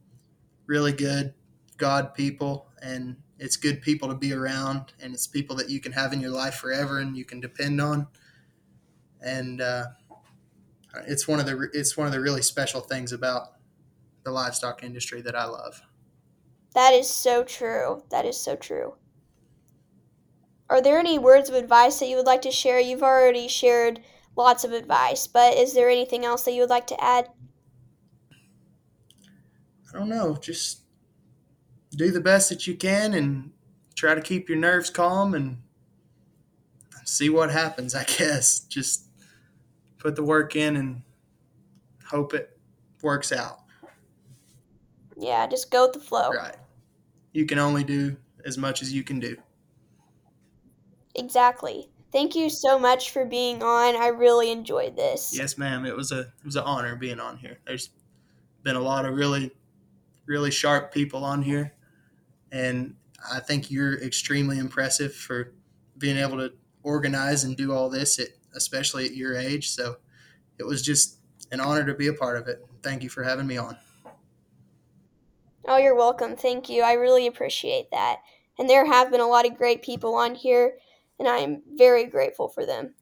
really 0.65 0.91
good 0.91 1.33
God 1.77 2.13
people 2.13 2.69
and 2.81 3.17
it's 3.37 3.57
good 3.57 3.81
people 3.81 4.07
to 4.09 4.15
be 4.15 4.33
around 4.33 4.93
and 5.01 5.13
it's 5.13 5.27
people 5.27 5.55
that 5.57 5.69
you 5.69 5.79
can 5.79 5.91
have 5.91 6.13
in 6.13 6.21
your 6.21 6.31
life 6.31 6.55
forever 6.55 6.99
and 6.99 7.17
you 7.17 7.25
can 7.25 7.39
depend 7.39 7.81
on 7.81 8.07
and 9.21 9.61
uh, 9.61 9.85
it's 11.07 11.27
one 11.27 11.39
of 11.39 11.45
the 11.45 11.69
it's 11.73 11.97
one 11.97 12.07
of 12.07 12.13
the 12.13 12.19
really 12.19 12.41
special 12.41 12.81
things 12.81 13.11
about 13.11 13.53
the 14.23 14.31
livestock 14.31 14.83
industry 14.83 15.21
that 15.21 15.35
I 15.35 15.45
love. 15.45 15.81
That 16.73 16.93
is 16.93 17.09
so 17.09 17.43
true. 17.43 18.03
That 18.09 18.25
is 18.25 18.37
so 18.37 18.55
true. 18.55 18.95
Are 20.69 20.81
there 20.81 20.99
any 20.99 21.19
words 21.19 21.49
of 21.49 21.55
advice 21.55 21.99
that 21.99 22.07
you 22.07 22.15
would 22.15 22.25
like 22.25 22.41
to 22.43 22.51
share? 22.51 22.79
You've 22.79 23.03
already 23.03 23.47
shared 23.47 23.99
lots 24.35 24.63
of 24.63 24.71
advice, 24.71 25.27
but 25.27 25.55
is 25.55 25.73
there 25.73 25.89
anything 25.89 26.25
else 26.25 26.43
that 26.43 26.53
you 26.53 26.61
would 26.61 26.69
like 26.69 26.87
to 26.87 27.03
add? 27.03 27.29
I 29.93 29.97
don't 29.97 30.09
know. 30.09 30.35
Just 30.35 30.81
do 31.91 32.11
the 32.11 32.21
best 32.21 32.49
that 32.49 32.65
you 32.65 32.75
can 32.75 33.13
and 33.13 33.51
try 33.95 34.15
to 34.15 34.21
keep 34.21 34.49
your 34.49 34.57
nerves 34.57 34.89
calm 34.89 35.35
and 35.35 35.57
see 37.05 37.29
what 37.29 37.51
happens, 37.51 37.93
I 37.93 38.03
guess. 38.17 38.61
Just 38.61 39.05
put 39.99 40.15
the 40.15 40.23
work 40.23 40.55
in 40.55 40.75
and 40.75 41.03
hope 42.05 42.33
it 42.33 42.57
works 43.01 43.31
out. 43.31 43.59
Yeah, 45.17 45.45
just 45.47 45.69
go 45.69 45.85
with 45.85 45.93
the 45.93 45.99
flow. 45.99 46.31
Right. 46.31 46.55
You 47.33 47.45
can 47.45 47.59
only 47.59 47.83
do 47.83 48.17
as 48.45 48.57
much 48.57 48.81
as 48.81 48.91
you 48.91 49.03
can 49.03 49.19
do. 49.19 49.37
Exactly. 51.15 51.89
Thank 52.11 52.35
you 52.35 52.49
so 52.49 52.77
much 52.77 53.11
for 53.11 53.25
being 53.25 53.63
on. 53.63 53.95
I 53.95 54.07
really 54.07 54.51
enjoyed 54.51 54.95
this. 54.95 55.35
Yes, 55.35 55.57
ma'am. 55.57 55.85
It 55.85 55.95
was 55.95 56.11
a 56.11 56.19
it 56.19 56.45
was 56.45 56.55
an 56.55 56.63
honor 56.63 56.95
being 56.95 57.19
on 57.19 57.37
here. 57.37 57.59
There's 57.65 57.89
been 58.63 58.75
a 58.75 58.81
lot 58.81 59.05
of 59.05 59.13
really 59.15 59.51
really 60.25 60.51
sharp 60.51 60.93
people 60.93 61.25
on 61.25 61.41
here 61.41 61.73
and 62.53 62.95
I 63.31 63.39
think 63.39 63.71
you're 63.71 64.01
extremely 64.01 64.59
impressive 64.59 65.13
for 65.13 65.53
being 65.97 66.17
able 66.17 66.37
to 66.37 66.53
organize 66.83 67.43
and 67.43 67.57
do 67.57 67.73
all 67.73 67.89
this 67.89 68.19
at 68.19 68.29
especially 68.55 69.05
at 69.05 69.15
your 69.15 69.35
age. 69.35 69.71
So 69.71 69.97
it 70.59 70.63
was 70.63 70.81
just 70.81 71.17
an 71.51 71.59
honor 71.59 71.85
to 71.85 71.93
be 71.95 72.07
a 72.07 72.13
part 72.13 72.37
of 72.37 72.47
it. 72.47 72.63
Thank 72.83 73.03
you 73.03 73.09
for 73.09 73.23
having 73.23 73.47
me 73.47 73.57
on. 73.57 73.75
Oh, 75.65 75.77
you're 75.77 75.95
welcome. 75.95 76.35
Thank 76.35 76.69
you. 76.69 76.83
I 76.83 76.93
really 76.93 77.25
appreciate 77.25 77.89
that. 77.91 78.19
And 78.59 78.69
there 78.69 78.85
have 78.85 79.09
been 79.09 79.21
a 79.21 79.27
lot 79.27 79.47
of 79.47 79.57
great 79.57 79.81
people 79.81 80.13
on 80.13 80.35
here, 80.35 80.73
and 81.23 81.33
I 81.33 81.37
am 81.37 81.61
very 81.75 82.03
grateful 82.03 82.49
for 82.49 82.65
them. 82.65 82.93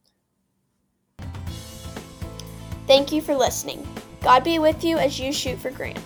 Thank 2.85 3.11
you 3.11 3.19
for 3.19 3.35
listening. 3.35 3.87
God 4.21 4.43
be 4.43 4.59
with 4.59 4.83
you 4.83 4.99
as 4.99 5.19
you 5.19 5.33
shoot 5.33 5.57
for 5.57 5.71
Grand. 5.71 5.99